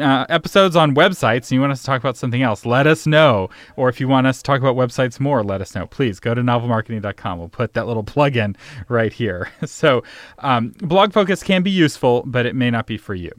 uh, 0.00 0.26
episodes 0.28 0.76
on 0.76 0.94
websites 0.94 1.44
and 1.44 1.52
you 1.52 1.60
want 1.60 1.72
us 1.72 1.80
to 1.80 1.86
talk 1.86 2.00
about 2.00 2.16
something 2.16 2.42
else, 2.42 2.66
let 2.66 2.86
us 2.86 3.06
know. 3.06 3.50
Or 3.76 3.88
if 3.88 4.00
you 4.00 4.08
want 4.08 4.26
us 4.26 4.38
to 4.38 4.42
talk 4.42 4.60
about 4.60 4.76
websites 4.76 5.20
more, 5.20 5.42
let 5.42 5.60
us 5.60 5.74
know. 5.74 5.86
Please 5.86 6.20
go 6.20 6.34
to 6.34 6.40
novelmarketing.com. 6.42 7.38
We'll 7.38 7.48
put 7.48 7.74
that 7.74 7.86
little 7.86 8.04
plug 8.04 8.36
in 8.36 8.56
right 8.88 9.12
here. 9.12 9.50
So, 9.70 10.02
um, 10.40 10.70
blog 10.78 11.12
focus 11.12 11.42
can 11.42 11.62
be 11.62 11.70
useful, 11.70 12.24
but 12.26 12.44
it 12.44 12.54
may 12.54 12.70
not 12.70 12.86
be 12.86 12.98
for 12.98 13.14
you. 13.14 13.30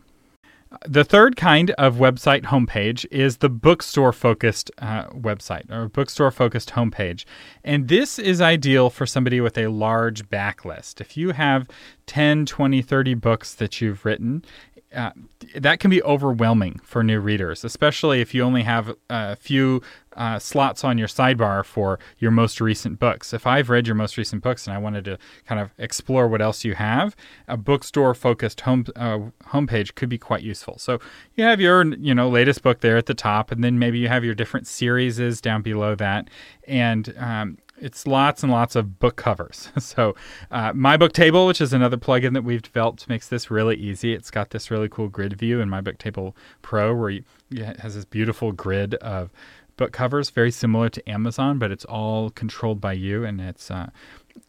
The 0.87 1.03
third 1.03 1.35
kind 1.35 1.71
of 1.71 1.95
website 1.95 2.43
homepage 2.43 3.05
is 3.11 3.37
the 3.37 3.49
bookstore 3.49 4.13
focused 4.13 4.71
uh, 4.77 5.07
website 5.07 5.69
or 5.69 5.89
bookstore 5.89 6.31
focused 6.31 6.71
homepage. 6.71 7.25
And 7.65 7.89
this 7.89 8.17
is 8.17 8.39
ideal 8.39 8.89
for 8.89 9.05
somebody 9.05 9.41
with 9.41 9.57
a 9.57 9.67
large 9.67 10.29
backlist. 10.29 11.01
If 11.01 11.17
you 11.17 11.31
have 11.31 11.67
10, 12.05 12.45
20, 12.45 12.81
30 12.81 13.13
books 13.15 13.53
that 13.55 13.81
you've 13.81 14.05
written 14.05 14.45
uh, 14.95 15.11
that 15.55 15.79
can 15.79 15.89
be 15.89 16.03
overwhelming 16.03 16.79
for 16.83 17.03
new 17.03 17.19
readers, 17.19 17.63
especially 17.63 18.21
if 18.21 18.33
you 18.33 18.43
only 18.43 18.63
have 18.63 18.93
a 19.09 19.35
few 19.35 19.81
uh, 20.15 20.37
slots 20.37 20.83
on 20.83 20.97
your 20.97 21.07
sidebar 21.07 21.63
for 21.63 21.97
your 22.19 22.31
most 22.31 22.59
recent 22.59 22.99
books. 22.99 23.33
If 23.33 23.47
I've 23.47 23.69
read 23.69 23.87
your 23.87 23.95
most 23.95 24.17
recent 24.17 24.43
books 24.43 24.67
and 24.67 24.75
I 24.75 24.77
wanted 24.77 25.05
to 25.05 25.17
kind 25.45 25.61
of 25.61 25.71
explore 25.77 26.27
what 26.27 26.41
else 26.41 26.65
you 26.65 26.75
have, 26.75 27.15
a 27.47 27.55
bookstore 27.55 28.13
focused 28.13 28.61
home 28.61 28.85
uh, 28.95 29.19
homepage 29.45 29.95
could 29.95 30.09
be 30.09 30.17
quite 30.17 30.43
useful. 30.43 30.77
So 30.77 30.99
you 31.35 31.45
have 31.45 31.61
your 31.61 31.85
you 31.95 32.13
know 32.13 32.29
latest 32.29 32.61
book 32.61 32.81
there 32.81 32.97
at 32.97 33.05
the 33.05 33.13
top, 33.13 33.51
and 33.51 33.63
then 33.63 33.79
maybe 33.79 33.99
you 33.99 34.09
have 34.09 34.25
your 34.25 34.35
different 34.35 34.67
series 34.67 35.19
down 35.41 35.61
below 35.61 35.95
that, 35.95 36.29
and 36.67 37.13
um, 37.17 37.57
it's 37.81 38.05
lots 38.07 38.43
and 38.43 38.51
lots 38.51 38.75
of 38.75 38.99
book 38.99 39.15
covers. 39.15 39.69
So, 39.81 40.15
uh, 40.51 40.71
My 40.73 40.95
Book 40.95 41.11
Table, 41.11 41.47
which 41.47 41.59
is 41.59 41.73
another 41.73 41.97
plugin 41.97 42.33
that 42.33 42.43
we've 42.43 42.61
developed, 42.61 43.09
makes 43.09 43.27
this 43.27 43.51
really 43.51 43.75
easy. 43.75 44.13
It's 44.13 44.31
got 44.31 44.51
this 44.51 44.71
really 44.71 44.87
cool 44.87 45.09
grid 45.09 45.33
view 45.33 45.59
in 45.59 45.69
My 45.69 45.81
Book 45.81 45.97
Table 45.97 46.35
Pro, 46.61 46.95
where 46.95 47.09
you, 47.09 47.23
it 47.49 47.79
has 47.79 47.95
this 47.95 48.05
beautiful 48.05 48.51
grid 48.51 48.93
of 48.95 49.31
book 49.81 49.91
covers, 49.91 50.29
very 50.29 50.51
similar 50.51 50.89
to 50.89 51.09
Amazon, 51.09 51.57
but 51.57 51.71
it's 51.71 51.85
all 51.85 52.29
controlled 52.29 52.79
by 52.79 52.93
you, 52.93 53.25
and 53.25 53.41
it's 53.41 53.71
uh, 53.71 53.89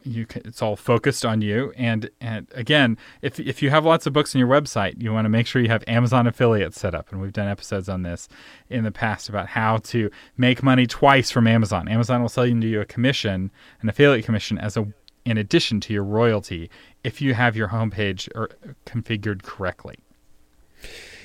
you 0.02 0.26
can, 0.26 0.42
it's 0.44 0.60
all 0.60 0.76
focused 0.76 1.24
on 1.24 1.40
you. 1.40 1.72
And 1.74 2.10
and 2.20 2.46
again, 2.54 2.98
if 3.22 3.40
if 3.40 3.62
you 3.62 3.70
have 3.70 3.86
lots 3.86 4.06
of 4.06 4.12
books 4.12 4.34
on 4.34 4.40
your 4.40 4.48
website, 4.48 5.02
you 5.02 5.10
want 5.10 5.24
to 5.24 5.30
make 5.30 5.46
sure 5.46 5.62
you 5.62 5.70
have 5.70 5.84
Amazon 5.86 6.26
affiliates 6.26 6.78
set 6.78 6.94
up. 6.94 7.10
And 7.10 7.18
we've 7.18 7.32
done 7.32 7.48
episodes 7.48 7.88
on 7.88 8.02
this 8.02 8.28
in 8.68 8.84
the 8.84 8.90
past 8.90 9.30
about 9.30 9.46
how 9.48 9.78
to 9.78 10.10
make 10.36 10.62
money 10.62 10.86
twice 10.86 11.30
from 11.30 11.46
Amazon. 11.46 11.88
Amazon 11.88 12.20
will 12.20 12.28
sell 12.28 12.46
you 12.46 12.82
a 12.82 12.84
commission, 12.84 13.50
an 13.80 13.88
affiliate 13.88 14.26
commission, 14.26 14.58
as 14.58 14.76
a 14.76 14.86
in 15.24 15.38
addition 15.38 15.80
to 15.80 15.94
your 15.94 16.04
royalty 16.04 16.68
if 17.04 17.22
you 17.22 17.32
have 17.32 17.56
your 17.56 17.68
homepage 17.68 18.28
or 18.34 18.50
configured 18.84 19.42
correctly. 19.44 19.96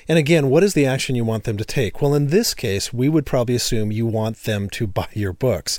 And 0.08 0.18
again, 0.18 0.48
what 0.48 0.64
is 0.64 0.74
the 0.74 0.86
action 0.86 1.16
you 1.16 1.24
want 1.24 1.44
them 1.44 1.58
to 1.58 1.64
take? 1.64 2.00
Well, 2.00 2.14
in 2.14 2.28
this 2.28 2.54
case, 2.54 2.92
we 2.92 3.08
would 3.08 3.26
probably 3.26 3.54
assume 3.54 3.92
you 3.92 4.06
want 4.06 4.44
them 4.44 4.70
to 4.70 4.86
buy 4.98 5.08
your 5.12 5.32
books. 5.32 5.78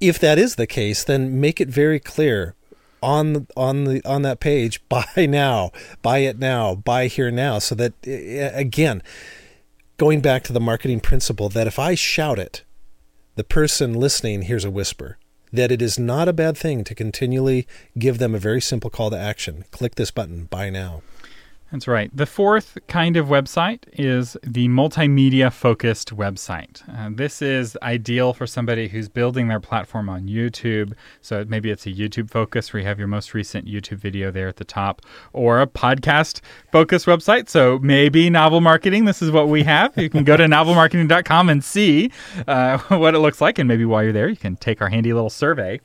If 0.00 0.18
that 0.18 0.38
is 0.38 0.56
the 0.56 0.66
case, 0.66 1.02
then 1.04 1.40
make 1.40 1.60
it 1.60 1.68
very 1.68 2.00
clear 2.00 2.54
on 3.02 3.46
on 3.54 3.84
the 3.84 4.02
on 4.06 4.22
that 4.22 4.40
page 4.40 4.80
buy 4.88 5.04
now 5.28 5.70
buy 6.00 6.18
it 6.18 6.38
now 6.38 6.74
buy 6.74 7.06
here 7.06 7.30
now 7.30 7.58
so 7.58 7.74
that 7.74 7.92
eh, 8.06 8.10
eh, 8.10 8.50
again 8.54 9.02
going 9.98 10.22
back 10.22 10.42
to 10.42 10.54
the 10.54 10.60
marketing 10.60 11.00
principle 11.00 11.50
that 11.50 11.66
if 11.66 11.78
i 11.78 11.94
shout 11.94 12.38
it 12.38 12.64
the 13.34 13.44
person 13.44 13.92
listening 13.92 14.40
hears 14.40 14.64
a 14.64 14.70
whisper 14.70 15.18
that 15.54 15.70
it 15.70 15.80
is 15.80 15.98
not 15.98 16.28
a 16.28 16.32
bad 16.32 16.58
thing 16.58 16.82
to 16.82 16.94
continually 16.94 17.66
give 17.96 18.18
them 18.18 18.34
a 18.34 18.40
very 18.40 18.60
simple 18.60 18.90
call 18.90 19.10
to 19.10 19.16
action. 19.16 19.64
Click 19.70 19.94
this 19.94 20.10
button 20.10 20.46
buy 20.46 20.68
now 20.68 21.02
that's 21.74 21.88
right. 21.88 22.08
The 22.16 22.24
fourth 22.24 22.78
kind 22.86 23.16
of 23.16 23.26
website 23.26 23.82
is 23.94 24.36
the 24.44 24.68
multimedia 24.68 25.52
focused 25.52 26.14
website. 26.14 26.88
Uh, 26.88 27.10
this 27.12 27.42
is 27.42 27.76
ideal 27.82 28.32
for 28.32 28.46
somebody 28.46 28.86
who's 28.86 29.08
building 29.08 29.48
their 29.48 29.58
platform 29.58 30.08
on 30.08 30.28
YouTube. 30.28 30.92
So 31.20 31.44
maybe 31.48 31.72
it's 31.72 31.84
a 31.84 31.90
YouTube 31.90 32.30
focus 32.30 32.72
where 32.72 32.80
you 32.80 32.86
have 32.86 33.00
your 33.00 33.08
most 33.08 33.34
recent 33.34 33.66
YouTube 33.66 33.96
video 33.96 34.30
there 34.30 34.46
at 34.46 34.54
the 34.54 34.64
top, 34.64 35.02
or 35.32 35.60
a 35.60 35.66
podcast 35.66 36.42
focused 36.70 37.06
website. 37.06 37.48
So 37.48 37.80
maybe 37.80 38.30
novel 38.30 38.60
marketing. 38.60 39.06
This 39.06 39.20
is 39.20 39.32
what 39.32 39.48
we 39.48 39.64
have. 39.64 39.98
You 39.98 40.08
can 40.08 40.22
go 40.22 40.36
to 40.36 40.44
novelmarketing.com 40.44 41.48
and 41.48 41.64
see 41.64 42.12
uh, 42.46 42.78
what 42.88 43.16
it 43.16 43.18
looks 43.18 43.40
like. 43.40 43.58
And 43.58 43.66
maybe 43.66 43.84
while 43.84 44.04
you're 44.04 44.12
there, 44.12 44.28
you 44.28 44.36
can 44.36 44.54
take 44.54 44.80
our 44.80 44.90
handy 44.90 45.12
little 45.12 45.28
survey. 45.28 45.80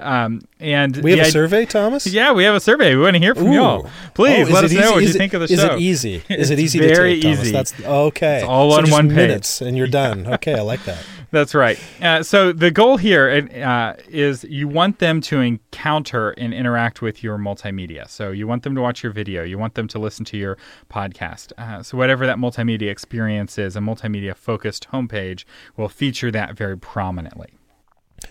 Um, 0.00 0.42
and 0.60 0.96
we 0.98 1.12
have 1.12 1.26
a 1.26 1.30
survey, 1.30 1.66
Thomas. 1.66 2.06
Yeah, 2.18 2.32
we 2.32 2.44
have 2.44 2.54
a 2.54 2.60
survey. 2.60 2.94
We 2.94 3.02
want 3.02 3.14
to 3.14 3.20
hear 3.20 3.34
from 3.34 3.48
Ooh. 3.48 3.54
y'all. 3.54 3.90
Please 4.14 4.48
oh, 4.48 4.52
let 4.52 4.64
us 4.64 4.72
know 4.72 4.92
what 4.92 5.02
you 5.02 5.12
think 5.12 5.34
of 5.34 5.40
the 5.40 5.52
is 5.52 5.60
show. 5.60 5.66
Is 5.76 5.76
it 5.76 5.80
easy? 5.80 6.22
Is 6.28 6.50
it 6.50 6.58
easy? 6.58 6.78
Very 6.78 7.16
to 7.16 7.20
take, 7.20 7.38
easy. 7.38 7.52
That's 7.52 7.80
okay. 7.80 8.36
It's 8.38 8.44
all 8.44 8.72
so 8.72 8.78
on 8.78 8.90
one 8.90 9.08
minutes, 9.08 9.58
page, 9.58 9.68
and 9.68 9.76
you're 9.76 9.86
done. 9.86 10.26
Okay, 10.38 10.54
I 10.54 10.60
like 10.62 10.84
that. 10.84 11.04
That's 11.30 11.54
right. 11.54 11.78
Uh, 12.00 12.22
so 12.22 12.52
the 12.52 12.70
goal 12.70 12.96
here 12.96 13.48
uh, 13.62 13.94
is 14.08 14.44
you 14.44 14.68
want 14.68 14.98
them 14.98 15.20
to 15.22 15.40
encounter 15.40 16.30
and 16.30 16.54
interact 16.54 17.02
with 17.02 17.22
your 17.22 17.38
multimedia. 17.38 18.08
So 18.08 18.30
you 18.30 18.46
want 18.46 18.62
them 18.62 18.74
to 18.74 18.80
watch 18.80 19.02
your 19.02 19.12
video. 19.12 19.42
You 19.42 19.58
want 19.58 19.74
them 19.74 19.88
to 19.88 19.98
listen 19.98 20.24
to 20.26 20.36
your 20.36 20.56
podcast. 20.90 21.52
Uh, 21.58 21.82
so 21.82 21.98
whatever 21.98 22.26
that 22.26 22.38
multimedia 22.38 22.90
experience 22.90 23.58
is, 23.58 23.76
a 23.76 23.80
multimedia 23.80 24.34
focused 24.34 24.88
homepage 24.92 25.44
will 25.76 25.88
feature 25.88 26.30
that 26.30 26.54
very 26.56 26.78
prominently. 26.78 27.52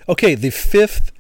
Okay, 0.10 0.36
the 0.36 0.50
fifth 0.50 1.12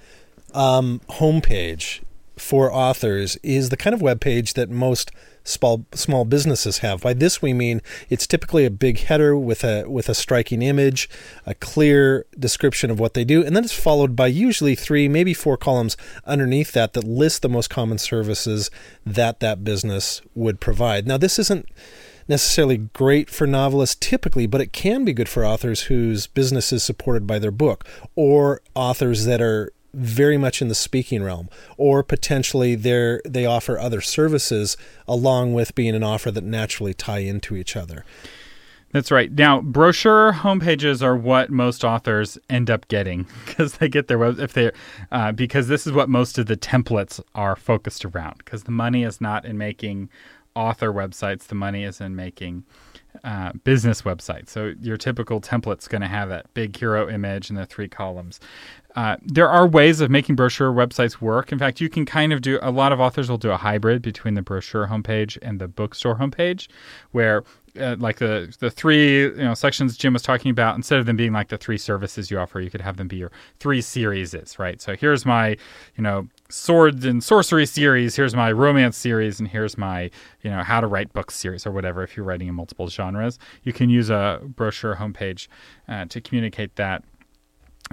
um, 0.57 1.01
homepage 1.07 2.01
for 2.35 2.71
authors 2.71 3.37
is 3.37 3.69
the 3.69 3.77
kind 3.77 3.93
of 3.93 4.01
web 4.01 4.19
page 4.19 4.53
that 4.55 4.69
most 4.69 5.11
small 5.43 5.85
small 5.93 6.25
businesses 6.25 6.79
have. 6.79 7.01
By 7.01 7.13
this 7.13 7.41
we 7.41 7.53
mean 7.53 7.81
it's 8.09 8.27
typically 8.27 8.65
a 8.65 8.69
big 8.69 8.99
header 8.99 9.37
with 9.37 9.63
a 9.63 9.85
with 9.87 10.09
a 10.09 10.15
striking 10.15 10.61
image, 10.61 11.09
a 11.45 11.53
clear 11.53 12.25
description 12.37 12.91
of 12.91 12.99
what 12.99 13.13
they 13.13 13.23
do, 13.23 13.43
and 13.45 13.55
then 13.55 13.63
it's 13.63 13.73
followed 13.73 14.15
by 14.15 14.27
usually 14.27 14.75
three, 14.75 15.07
maybe 15.07 15.33
four 15.33 15.57
columns 15.57 15.95
underneath 16.25 16.73
that 16.73 16.93
that 16.93 17.03
list 17.03 17.43
the 17.43 17.49
most 17.49 17.69
common 17.69 17.97
services 17.97 18.69
that 19.05 19.39
that 19.39 19.63
business 19.63 20.21
would 20.35 20.59
provide. 20.59 21.07
Now 21.07 21.17
this 21.17 21.39
isn't 21.39 21.67
necessarily 22.27 22.77
great 22.77 23.29
for 23.29 23.47
novelists 23.47 23.95
typically, 23.99 24.47
but 24.47 24.61
it 24.61 24.73
can 24.73 25.05
be 25.05 25.13
good 25.13 25.29
for 25.29 25.45
authors 25.45 25.83
whose 25.83 26.27
business 26.27 26.73
is 26.73 26.83
supported 26.83 27.25
by 27.25 27.39
their 27.39 27.51
book 27.51 27.87
or 28.15 28.61
authors 28.75 29.25
that 29.25 29.41
are 29.41 29.71
very 29.97 30.37
much 30.37 30.61
in 30.61 30.67
the 30.67 30.75
speaking 30.75 31.23
realm, 31.23 31.49
or 31.77 32.03
potentially 32.03 32.75
they 32.75 33.19
they 33.25 33.45
offer 33.45 33.79
other 33.79 34.01
services 34.01 34.77
along 35.07 35.53
with 35.53 35.75
being 35.75 35.95
an 35.95 36.03
offer 36.03 36.31
that 36.31 36.43
naturally 36.43 36.93
tie 36.93 37.19
into 37.19 37.55
each 37.55 37.75
other. 37.75 38.05
That's 38.91 39.11
right. 39.11 39.31
Now, 39.31 39.59
brochure 39.59 40.31
homepages 40.31 41.03
are 41.03 41.15
what 41.15 41.49
most 41.49 41.83
authors 41.83 42.37
end 42.49 42.69
up 42.69 42.87
getting 42.87 43.27
because 43.45 43.73
they 43.73 43.89
get 43.89 44.07
their 44.07 44.23
if 44.23 44.53
they 44.53 44.71
uh, 45.11 45.31
because 45.31 45.67
this 45.67 45.85
is 45.85 45.93
what 45.93 46.09
most 46.09 46.37
of 46.37 46.45
the 46.45 46.57
templates 46.57 47.19
are 47.35 47.55
focused 47.55 48.05
around. 48.05 48.37
Because 48.37 48.63
the 48.63 48.71
money 48.71 49.03
is 49.03 49.19
not 49.19 49.45
in 49.45 49.57
making 49.57 50.09
author 50.55 50.93
websites; 50.93 51.47
the 51.47 51.55
money 51.55 51.83
is 51.83 51.99
in 51.99 52.15
making 52.15 52.63
uh, 53.23 53.51
business 53.63 54.03
websites. 54.03 54.49
So 54.49 54.73
your 54.81 54.97
typical 54.97 55.41
template's 55.41 55.87
going 55.87 56.01
to 56.01 56.07
have 56.07 56.29
that 56.29 56.53
big 56.53 56.75
hero 56.75 57.09
image 57.09 57.49
and 57.49 57.57
the 57.57 57.65
three 57.65 57.89
columns. 57.89 58.39
Uh, 58.97 59.15
there 59.21 59.47
are 59.47 59.67
ways 59.67 60.01
of 60.01 60.09
making 60.09 60.35
brochure 60.35 60.73
websites 60.73 61.21
work. 61.21 61.51
In 61.51 61.59
fact, 61.59 61.79
you 61.79 61.87
can 61.87 62.03
kind 62.03 62.33
of 62.33 62.41
do 62.41 62.57
a 62.63 62.71
lot 62.71 62.91
of 62.91 62.99
authors 62.99 63.29
will 63.29 63.37
do 63.37 63.51
a 63.51 63.57
hybrid 63.57 64.01
between 64.01 64.33
the 64.33 64.41
brochure 64.41 64.87
homepage 64.87 65.37
and 65.43 65.61
the 65.61 65.67
bookstore 65.67 66.15
homepage, 66.15 66.67
where 67.11 67.43
uh, 67.79 67.95
like 67.99 68.17
the 68.17 68.51
the 68.57 68.71
three 68.71 69.25
you 69.25 69.35
know 69.35 69.53
sections 69.53 69.97
Jim 69.97 70.13
was 70.13 70.23
talking 70.23 70.49
about, 70.49 70.75
instead 70.75 70.97
of 70.97 71.05
them 71.05 71.15
being 71.15 71.31
like 71.31 71.49
the 71.49 71.59
three 71.59 71.77
services 71.77 72.31
you 72.31 72.39
offer, 72.39 72.59
you 72.59 72.71
could 72.71 72.81
have 72.81 72.97
them 72.97 73.07
be 73.07 73.17
your 73.17 73.31
three 73.59 73.81
series, 73.81 74.33
right? 74.57 74.81
So 74.81 74.95
here's 74.95 75.27
my 75.27 75.49
you 75.95 76.01
know 76.01 76.27
swords 76.49 77.05
and 77.05 77.23
sorcery 77.23 77.67
series, 77.67 78.15
here's 78.15 78.35
my 78.35 78.51
romance 78.51 78.97
series, 78.97 79.39
and 79.39 79.47
here's 79.47 79.77
my 79.77 80.09
you 80.41 80.49
know 80.49 80.63
how 80.63 80.81
to 80.81 80.87
write 80.87 81.13
books 81.13 81.35
series 81.35 81.67
or 81.67 81.71
whatever. 81.71 82.01
If 82.01 82.17
you're 82.17 82.25
writing 82.25 82.47
in 82.47 82.55
multiple 82.55 82.87
genres, 82.87 83.37
you 83.61 83.73
can 83.73 83.91
use 83.91 84.09
a 84.09 84.41
brochure 84.43 84.95
homepage 84.95 85.49
uh, 85.87 86.05
to 86.05 86.19
communicate 86.19 86.77
that 86.77 87.03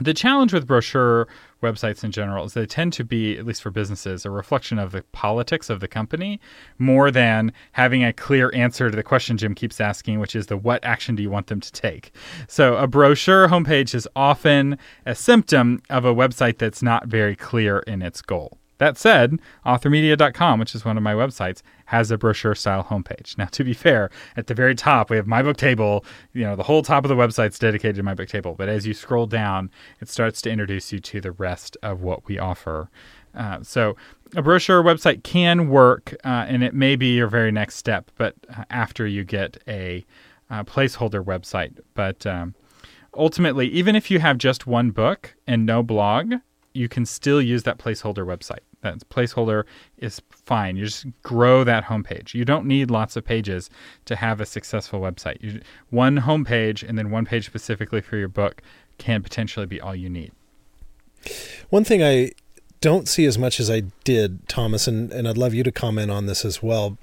the 0.01 0.15
challenge 0.15 0.53
with 0.53 0.67
brochure 0.67 1.29
websites 1.63 2.05
in 2.05 2.11
general 2.11 2.45
is 2.45 2.55
they 2.55 2.67
tend 2.67 2.93
to 2.93 3.05
be, 3.05 3.39
at 3.39 3.47
least 3.47 3.63
for 3.63 3.71
businesses, 3.71 4.25
a 4.25 4.31
reflection 4.31 4.79
of 4.79 4.93
the 4.93 5.03
politics 5.13 5.71
of 5.71 5.81
the 5.81 5.89
company 5.89 6.41
more 6.79 7.11
than 7.11 7.53
having 7.73 8.05
a 8.05 8.13
clear 8.13 8.51
answer 8.55 8.91
to 8.91 8.97
the 8.97 9.03
question 9.03 9.37
Jim 9.37 9.55
keeps 9.55 9.81
asking, 9.81 10.21
which 10.21 10.37
is 10.37 10.47
the 10.47 10.57
what 10.57 10.85
action 10.85 11.15
do 11.15 11.23
you 11.23 11.31
want 11.31 11.47
them 11.47 11.61
to 11.61 11.73
take? 11.73 12.13
So 12.49 12.77
a 12.77 12.87
brochure 12.87 13.49
homepage 13.49 13.95
is 13.95 14.09
often 14.15 14.79
a 15.07 15.15
symptom 15.15 15.83
of 15.91 16.05
a 16.05 16.15
website 16.15 16.59
that's 16.59 16.83
not 16.83 17.07
very 17.07 17.37
clear 17.37 17.79
in 17.81 18.03
its 18.03 18.21
goal. 18.21 18.59
That 18.79 18.99
said, 18.99 19.39
authormedia.com, 19.65 20.59
which 20.59 20.75
is 20.75 20.85
one 20.85 20.97
of 20.97 21.03
my 21.03 21.15
websites, 21.15 21.63
has 21.87 22.11
a 22.11 22.19
brochure 22.19 22.55
style 22.55 22.85
homepage. 22.85 23.39
Now, 23.39 23.47
to 23.47 23.65
be 23.65 23.73
fair, 23.73 24.11
at 24.37 24.47
the 24.47 24.55
very 24.55 24.75
top, 24.75 25.11
we 25.11 25.17
have 25.17 25.27
my 25.27 25.43
book 25.43 25.57
table. 25.57 26.05
You 26.33 26.43
know, 26.43 26.57
the 26.57 26.65
whole 26.65 26.83
top 26.83 27.05
of 27.05 27.09
the 27.09 27.15
website's 27.15 27.59
dedicated 27.59 27.97
to 27.97 28.03
my 28.03 28.15
book 28.15 28.29
table. 28.29 28.55
But 28.57 28.69
as 28.69 28.87
you 28.87 28.95
scroll 28.95 29.27
down, 29.27 29.71
it 30.01 30.09
starts 30.09 30.43
to 30.43 30.51
introduce 30.51 30.93
you 30.93 30.99
to 31.01 31.21
the 31.21 31.33
rest 31.33 31.77
of 31.83 32.03
what 32.03 32.27
we 32.27 32.39
offer. 32.39 32.91
Uh, 33.35 33.63
so, 33.63 33.97
a 34.37 34.43
brochure 34.43 34.83
website 34.83 35.23
can 35.23 35.69
work, 35.69 36.15
uh, 36.25 36.45
and 36.49 36.63
it 36.65 36.75
may 36.75 36.97
be 36.97 37.15
your 37.15 37.27
very 37.29 37.53
next 37.53 37.77
step, 37.77 38.11
but 38.17 38.35
uh, 38.57 38.65
after 38.71 39.07
you 39.07 39.25
get 39.25 39.59
a 39.69 40.05
uh, 40.51 40.65
placeholder 40.65 41.25
website. 41.25 41.79
But 41.95 42.27
um, 42.27 42.55
ultimately, 43.17 43.69
even 43.69 43.97
if 43.97 44.11
you 44.11 44.19
have 44.21 44.39
just 44.39 44.67
one 44.67 44.91
book 44.91 45.35
and 45.47 45.67
no 45.67 45.83
blog, 45.83 46.35
you 46.75 46.89
can 46.89 47.07
still 47.07 47.41
use 47.41 47.63
that 47.63 47.79
placeholder 47.79 48.27
website. 48.27 48.59
That 48.83 49.09
placeholder 49.09 49.65
is 49.97 50.21
fine. 50.31 50.77
You 50.77 50.85
just 50.85 51.07
grow 51.23 51.65
that 51.65 51.85
homepage. 51.85 52.35
You 52.35 52.45
don't 52.45 52.67
need 52.67 52.91
lots 52.91 53.17
of 53.17 53.25
pages 53.25 53.71
to 54.05 54.17
have 54.17 54.41
a 54.41 54.47
successful 54.47 55.01
website. 55.01 55.41
You, 55.41 55.61
one 55.91 56.19
homepage 56.19 56.87
and 56.87 56.99
then 56.99 57.11
one 57.11 57.25
page 57.25 57.47
specifically 57.47 58.01
for 58.01 58.17
your 58.17 58.29
book 58.29 58.61
can 58.99 59.23
potentially 59.23 59.67
be 59.67 59.81
all 59.81 59.95
you 59.95 60.11
need. 60.11 60.33
One 61.71 61.85
thing 61.85 62.03
I 62.03 62.33
don't 62.81 63.09
see 63.09 63.25
as 63.25 63.39
much 63.39 63.59
as 63.61 63.71
I 63.71 63.85
did, 64.05 64.47
Thomas, 64.47 64.87
and, 64.87 65.11
and 65.11 65.27
I'd 65.27 65.39
love 65.39 65.55
you 65.55 65.63
to 65.63 65.73
comment 65.73 66.11
on 66.11 66.27
this 66.27 66.45
as 66.45 66.63
well. 66.63 66.99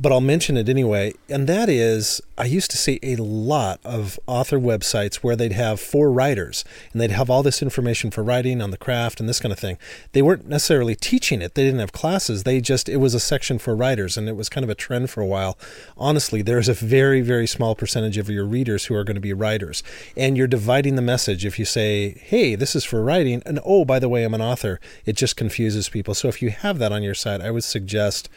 But 0.00 0.12
I'll 0.12 0.20
mention 0.20 0.56
it 0.56 0.68
anyway. 0.68 1.12
And 1.28 1.48
that 1.48 1.68
is, 1.68 2.20
I 2.36 2.44
used 2.44 2.70
to 2.70 2.78
see 2.78 3.00
a 3.02 3.16
lot 3.16 3.80
of 3.82 4.20
author 4.28 4.56
websites 4.56 5.16
where 5.16 5.34
they'd 5.34 5.52
have 5.52 5.80
for 5.80 6.12
writers 6.12 6.64
and 6.92 7.00
they'd 7.00 7.10
have 7.10 7.28
all 7.28 7.42
this 7.42 7.62
information 7.62 8.12
for 8.12 8.22
writing 8.22 8.62
on 8.62 8.70
the 8.70 8.76
craft 8.76 9.18
and 9.18 9.28
this 9.28 9.40
kind 9.40 9.52
of 9.52 9.58
thing. 9.58 9.76
They 10.12 10.22
weren't 10.22 10.46
necessarily 10.46 10.94
teaching 10.94 11.42
it, 11.42 11.54
they 11.54 11.64
didn't 11.64 11.80
have 11.80 11.90
classes. 11.90 12.44
They 12.44 12.60
just, 12.60 12.88
it 12.88 12.98
was 12.98 13.12
a 13.12 13.18
section 13.18 13.58
for 13.58 13.74
writers 13.74 14.16
and 14.16 14.28
it 14.28 14.36
was 14.36 14.48
kind 14.48 14.62
of 14.62 14.70
a 14.70 14.76
trend 14.76 15.10
for 15.10 15.20
a 15.20 15.26
while. 15.26 15.58
Honestly, 15.96 16.42
there's 16.42 16.68
a 16.68 16.74
very, 16.74 17.20
very 17.20 17.48
small 17.48 17.74
percentage 17.74 18.18
of 18.18 18.30
your 18.30 18.44
readers 18.44 18.84
who 18.84 18.94
are 18.94 19.04
going 19.04 19.16
to 19.16 19.20
be 19.20 19.32
writers. 19.32 19.82
And 20.16 20.36
you're 20.36 20.46
dividing 20.46 20.94
the 20.94 21.02
message 21.02 21.44
if 21.44 21.58
you 21.58 21.64
say, 21.64 22.10
hey, 22.24 22.54
this 22.54 22.76
is 22.76 22.84
for 22.84 23.02
writing, 23.02 23.42
and 23.44 23.58
oh, 23.64 23.84
by 23.84 23.98
the 23.98 24.08
way, 24.08 24.22
I'm 24.22 24.34
an 24.34 24.42
author. 24.42 24.78
It 25.04 25.16
just 25.16 25.36
confuses 25.36 25.88
people. 25.88 26.14
So 26.14 26.28
if 26.28 26.40
you 26.40 26.50
have 26.50 26.78
that 26.78 26.92
on 26.92 27.02
your 27.02 27.14
site, 27.14 27.40
I 27.40 27.50
would 27.50 27.64
suggest 27.64 28.28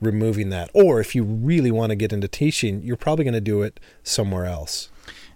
removing 0.00 0.50
that. 0.50 0.70
Or 0.74 1.00
if 1.00 1.14
you 1.14 1.24
really 1.24 1.70
want 1.70 1.90
to 1.90 1.96
get 1.96 2.12
into 2.12 2.28
teaching, 2.28 2.82
you're 2.82 2.96
probably 2.96 3.24
going 3.24 3.34
to 3.34 3.40
do 3.40 3.62
it 3.62 3.80
somewhere 4.02 4.44
else. 4.44 4.90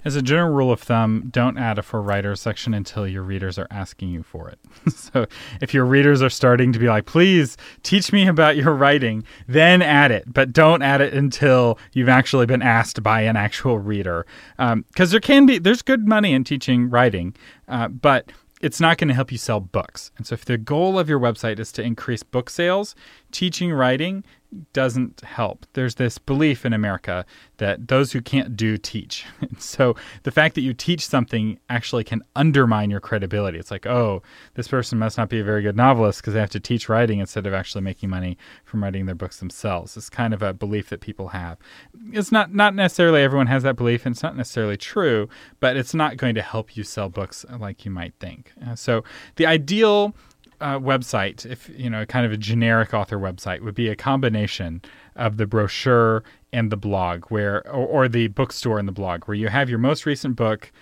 As 0.04 0.16
a 0.16 0.22
general 0.22 0.52
rule 0.52 0.72
of 0.72 0.80
thumb, 0.80 1.28
don't 1.30 1.56
add 1.56 1.78
a 1.78 1.82
for 1.82 2.02
writers 2.02 2.40
section 2.40 2.74
until 2.74 3.06
your 3.06 3.22
readers 3.22 3.56
are 3.56 3.68
asking 3.70 4.08
you 4.08 4.24
for 4.24 4.48
it. 4.48 4.58
so 4.92 5.26
if 5.60 5.72
your 5.72 5.84
readers 5.84 6.20
are 6.22 6.30
starting 6.30 6.72
to 6.72 6.78
be 6.80 6.88
like, 6.88 7.06
please 7.06 7.56
teach 7.84 8.12
me 8.12 8.26
about 8.26 8.56
your 8.56 8.74
writing, 8.74 9.22
then 9.46 9.80
add 9.80 10.10
it. 10.10 10.24
But 10.26 10.52
don't 10.52 10.82
add 10.82 11.00
it 11.00 11.14
until 11.14 11.78
you've 11.92 12.08
actually 12.08 12.46
been 12.46 12.62
asked 12.62 13.02
by 13.02 13.20
an 13.22 13.36
actual 13.36 13.78
reader. 13.78 14.26
Because 14.56 14.72
um, 14.72 14.84
there 15.10 15.20
can 15.20 15.46
be, 15.46 15.58
there's 15.58 15.82
good 15.82 16.08
money 16.08 16.32
in 16.32 16.42
teaching 16.42 16.90
writing, 16.90 17.36
uh, 17.68 17.86
but 17.86 18.32
it's 18.60 18.80
not 18.80 18.98
going 18.98 19.08
to 19.08 19.14
help 19.14 19.30
you 19.30 19.38
sell 19.38 19.60
books. 19.60 20.10
And 20.16 20.26
so 20.26 20.34
if 20.34 20.44
the 20.44 20.58
goal 20.58 20.98
of 20.98 21.08
your 21.08 21.20
website 21.20 21.60
is 21.60 21.70
to 21.72 21.82
increase 21.82 22.24
book 22.24 22.50
sales, 22.50 22.96
teaching 23.30 23.72
writing 23.72 24.24
doesn't 24.72 25.20
help. 25.22 25.66
There's 25.72 25.96
this 25.96 26.18
belief 26.18 26.64
in 26.64 26.72
America 26.72 27.24
that 27.58 27.88
those 27.88 28.12
who 28.12 28.20
can't 28.20 28.56
do 28.56 28.76
teach. 28.76 29.24
so 29.58 29.96
the 30.24 30.30
fact 30.30 30.54
that 30.54 30.60
you 30.62 30.74
teach 30.74 31.06
something 31.06 31.58
actually 31.68 32.04
can 32.04 32.22
undermine 32.36 32.90
your 32.90 33.00
credibility. 33.00 33.58
It's 33.58 33.70
like, 33.70 33.86
oh, 33.86 34.22
this 34.54 34.68
person 34.68 34.98
must 34.98 35.16
not 35.16 35.28
be 35.28 35.40
a 35.40 35.44
very 35.44 35.62
good 35.62 35.76
novelist 35.76 36.20
because 36.20 36.34
they 36.34 36.40
have 36.40 36.50
to 36.50 36.60
teach 36.60 36.88
writing 36.88 37.18
instead 37.18 37.46
of 37.46 37.54
actually 37.54 37.82
making 37.82 38.10
money 38.10 38.36
from 38.64 38.82
writing 38.82 39.06
their 39.06 39.14
books 39.14 39.38
themselves. 39.38 39.96
It's 39.96 40.10
kind 40.10 40.34
of 40.34 40.42
a 40.42 40.52
belief 40.52 40.90
that 40.90 41.00
people 41.00 41.28
have. 41.28 41.58
It's 42.12 42.32
not 42.32 42.54
not 42.54 42.74
necessarily 42.74 43.22
everyone 43.22 43.46
has 43.46 43.62
that 43.62 43.76
belief, 43.76 44.04
and 44.04 44.14
it's 44.14 44.22
not 44.22 44.36
necessarily 44.36 44.76
true, 44.76 45.28
but 45.60 45.76
it's 45.76 45.94
not 45.94 46.16
going 46.16 46.34
to 46.34 46.42
help 46.42 46.76
you 46.76 46.82
sell 46.82 47.08
books 47.08 47.44
like 47.58 47.84
you 47.84 47.90
might 47.90 48.14
think. 48.20 48.52
Uh, 48.66 48.74
so 48.74 49.04
the 49.36 49.46
ideal 49.46 50.14
uh, 50.62 50.78
website, 50.78 51.44
if 51.44 51.68
you 51.76 51.90
know, 51.90 52.06
kind 52.06 52.24
of 52.24 52.32
a 52.32 52.36
generic 52.36 52.94
author 52.94 53.18
website, 53.18 53.60
would 53.60 53.74
be 53.74 53.88
a 53.88 53.96
combination 53.96 54.80
of 55.16 55.36
the 55.36 55.46
brochure 55.46 56.22
and 56.52 56.70
the 56.70 56.76
blog, 56.76 57.26
where 57.26 57.66
or, 57.68 57.86
or 57.86 58.08
the 58.08 58.28
bookstore 58.28 58.78
and 58.78 58.88
the 58.88 58.92
blog, 58.92 59.24
where 59.24 59.34
you 59.34 59.48
have 59.48 59.68
your 59.68 59.78
most 59.78 60.06
recent 60.06 60.36
book 60.36 60.72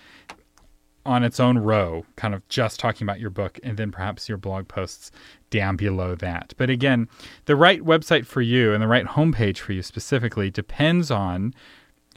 on 1.07 1.25
its 1.25 1.41
own 1.41 1.59
row, 1.59 2.05
kind 2.17 2.35
of 2.35 2.47
just 2.49 2.79
talking 2.79 3.07
about 3.07 3.19
your 3.19 3.31
book, 3.31 3.59
and 3.63 3.77
then 3.77 3.91
perhaps 3.91 4.29
your 4.29 4.39
blog 4.39 4.69
posts 4.69 5.11
down 5.49 5.77
below 5.77 6.15
that. 6.15 6.53
But 6.57 6.69
again, 6.69 7.09
the 7.47 7.57
right 7.57 7.81
website 7.81 8.27
for 8.27 8.43
you 8.43 8.75
and 8.75 8.83
the 8.83 8.87
right 8.89 9.07
homepage 9.07 9.59
for 9.59 9.73
you 9.73 9.83
specifically 9.83 10.51
depends 10.51 11.11
on 11.11 11.55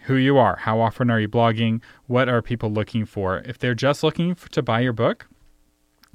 who 0.03 0.15
you 0.15 0.37
are. 0.37 0.57
How 0.57 0.81
often 0.81 1.09
are 1.09 1.19
you 1.19 1.29
blogging? 1.29 1.81
What 2.07 2.27
are 2.27 2.41
people 2.41 2.69
looking 2.69 3.05
for? 3.05 3.37
If 3.45 3.57
they're 3.57 3.73
just 3.73 4.03
looking 4.03 4.35
for, 4.35 4.49
to 4.49 4.61
buy 4.61 4.81
your 4.81 4.93
book, 4.93 5.27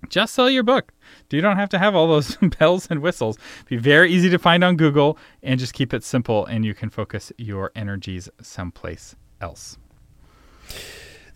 just 0.09 0.35
sell 0.35 0.49
your 0.49 0.63
book. 0.63 0.93
You 1.31 1.41
don't 1.41 1.57
have 1.57 1.69
to 1.71 1.79
have 1.79 1.95
all 1.95 2.09
those 2.09 2.37
bells 2.59 2.87
and 2.91 3.01
whistles. 3.01 3.39
Be 3.67 3.77
very 3.77 4.11
easy 4.11 4.31
to 4.31 4.39
find 4.39 4.65
on 4.65 4.77
Google 4.77 5.19
and 5.43 5.59
just 5.59 5.75
keep 5.75 5.93
it 5.93 6.05
simple 6.05 6.47
and 6.47 6.65
you 6.65 6.75
can 6.75 6.91
focus 6.91 7.33
your 7.37 7.73
energies 7.75 8.29
someplace 8.41 9.17
else. 9.41 9.79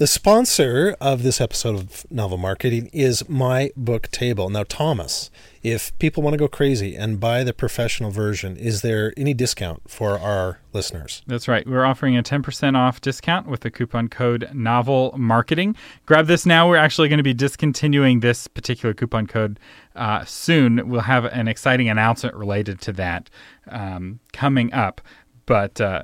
The 0.02 0.08
sponsor 0.08 0.96
of 1.00 1.22
this 1.22 1.40
episode 1.40 1.76
of 1.76 2.06
Novel 2.10 2.36
Marketing 2.36 2.90
is 2.92 3.28
My 3.28 3.70
Book 3.76 4.10
Table. 4.10 4.50
Now, 4.50 4.64
Thomas, 4.64 5.30
if 5.62 5.96
people 6.00 6.24
want 6.24 6.34
to 6.34 6.38
go 6.38 6.48
crazy 6.48 6.96
and 6.96 7.20
buy 7.20 7.44
the 7.44 7.52
professional 7.52 8.10
version, 8.10 8.56
is 8.56 8.82
there 8.82 9.14
any 9.16 9.32
discount 9.32 9.88
for 9.88 10.18
our 10.18 10.58
listeners? 10.72 11.22
That's 11.28 11.46
right. 11.46 11.64
We're 11.68 11.84
offering 11.84 12.16
a 12.16 12.22
10% 12.24 12.76
off 12.76 13.00
discount 13.00 13.46
with 13.46 13.60
the 13.60 13.70
coupon 13.70 14.08
code 14.08 14.50
Novel 14.52 15.14
Marketing. 15.16 15.76
Grab 16.04 16.26
this 16.26 16.44
now. 16.44 16.68
We're 16.68 16.78
actually 16.78 17.08
going 17.08 17.18
to 17.18 17.22
be 17.22 17.32
discontinuing 17.32 18.18
this 18.18 18.48
particular 18.48 18.94
coupon 18.94 19.28
code 19.28 19.60
uh, 19.94 20.24
soon. 20.24 20.88
We'll 20.88 21.02
have 21.02 21.26
an 21.26 21.46
exciting 21.46 21.88
announcement 21.88 22.34
related 22.34 22.80
to 22.80 22.92
that 22.94 23.30
um, 23.68 24.18
coming 24.32 24.72
up. 24.72 25.00
But 25.46 25.80
uh, 25.80 26.02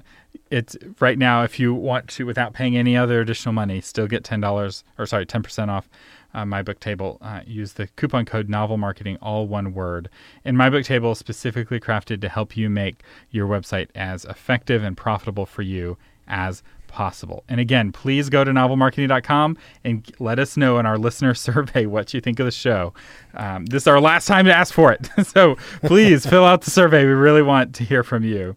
it's 0.50 0.76
right 1.00 1.18
now 1.18 1.42
if 1.42 1.58
you 1.58 1.74
want 1.74 2.08
to 2.08 2.26
without 2.26 2.52
paying 2.52 2.76
any 2.76 2.96
other 2.96 3.20
additional 3.20 3.52
money 3.52 3.80
still 3.80 4.06
get 4.06 4.22
$10 4.22 4.82
or 4.98 5.06
sorry 5.06 5.26
10% 5.26 5.68
off 5.68 5.88
uh, 6.34 6.44
my 6.44 6.62
book 6.62 6.80
table. 6.80 7.18
Uh, 7.20 7.40
use 7.46 7.74
the 7.74 7.86
coupon 7.88 8.24
code 8.24 8.48
novel 8.48 8.76
marketing 8.76 9.16
all 9.22 9.46
one 9.46 9.74
word. 9.74 10.08
And 10.44 10.56
my 10.56 10.70
book 10.70 10.84
table 10.84 11.12
is 11.12 11.18
specifically 11.18 11.80
crafted 11.80 12.20
to 12.20 12.28
help 12.28 12.56
you 12.56 12.68
make 12.68 13.02
your 13.30 13.46
website 13.46 13.88
as 13.94 14.24
effective 14.24 14.82
and 14.82 14.96
profitable 14.96 15.46
for 15.46 15.62
you 15.62 15.96
as 16.26 16.62
possible. 16.86 17.44
And 17.48 17.60
again 17.60 17.92
please 17.92 18.30
go 18.30 18.44
to 18.44 18.50
novelmarketing.com 18.50 19.58
and 19.84 20.10
let 20.18 20.38
us 20.38 20.56
know 20.56 20.78
in 20.78 20.86
our 20.86 20.96
listener 20.96 21.34
survey 21.34 21.86
what 21.86 22.14
you 22.14 22.20
think 22.20 22.40
of 22.40 22.46
the 22.46 22.52
show. 22.52 22.94
Um, 23.34 23.66
this 23.66 23.82
is 23.82 23.86
our 23.86 24.00
last 24.00 24.26
time 24.26 24.46
to 24.46 24.54
ask 24.54 24.72
for 24.72 24.92
it. 24.92 25.08
So 25.24 25.56
please 25.82 26.24
fill 26.24 26.44
out 26.44 26.62
the 26.62 26.70
survey. 26.70 27.04
We 27.04 27.12
really 27.12 27.42
want 27.42 27.74
to 27.76 27.84
hear 27.84 28.02
from 28.02 28.24
you 28.24 28.56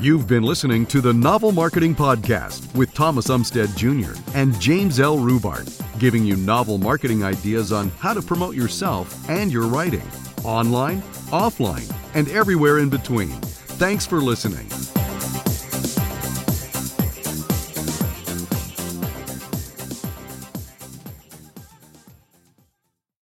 You've 0.00 0.28
been 0.28 0.44
listening 0.44 0.86
to 0.86 1.00
the 1.00 1.12
Novel 1.12 1.50
Marketing 1.50 1.92
Podcast 1.92 2.72
with 2.76 2.94
Thomas 2.94 3.26
Umstattd 3.26 3.74
Jr. 3.76 4.16
and 4.32 4.58
James 4.60 5.00
L. 5.00 5.18
Rubart, 5.18 5.68
giving 5.98 6.24
you 6.24 6.36
novel 6.36 6.78
marketing 6.78 7.24
ideas 7.24 7.72
on 7.72 7.88
how 7.98 8.14
to 8.14 8.22
promote 8.22 8.54
yourself 8.54 9.28
and 9.28 9.50
your 9.50 9.66
writing, 9.66 10.08
online, 10.44 11.02
offline, 11.32 11.92
and 12.14 12.28
everywhere 12.28 12.78
in 12.78 12.88
between. 12.88 13.32
Thanks 13.80 14.06
for 14.06 14.18
listening. 14.18 14.68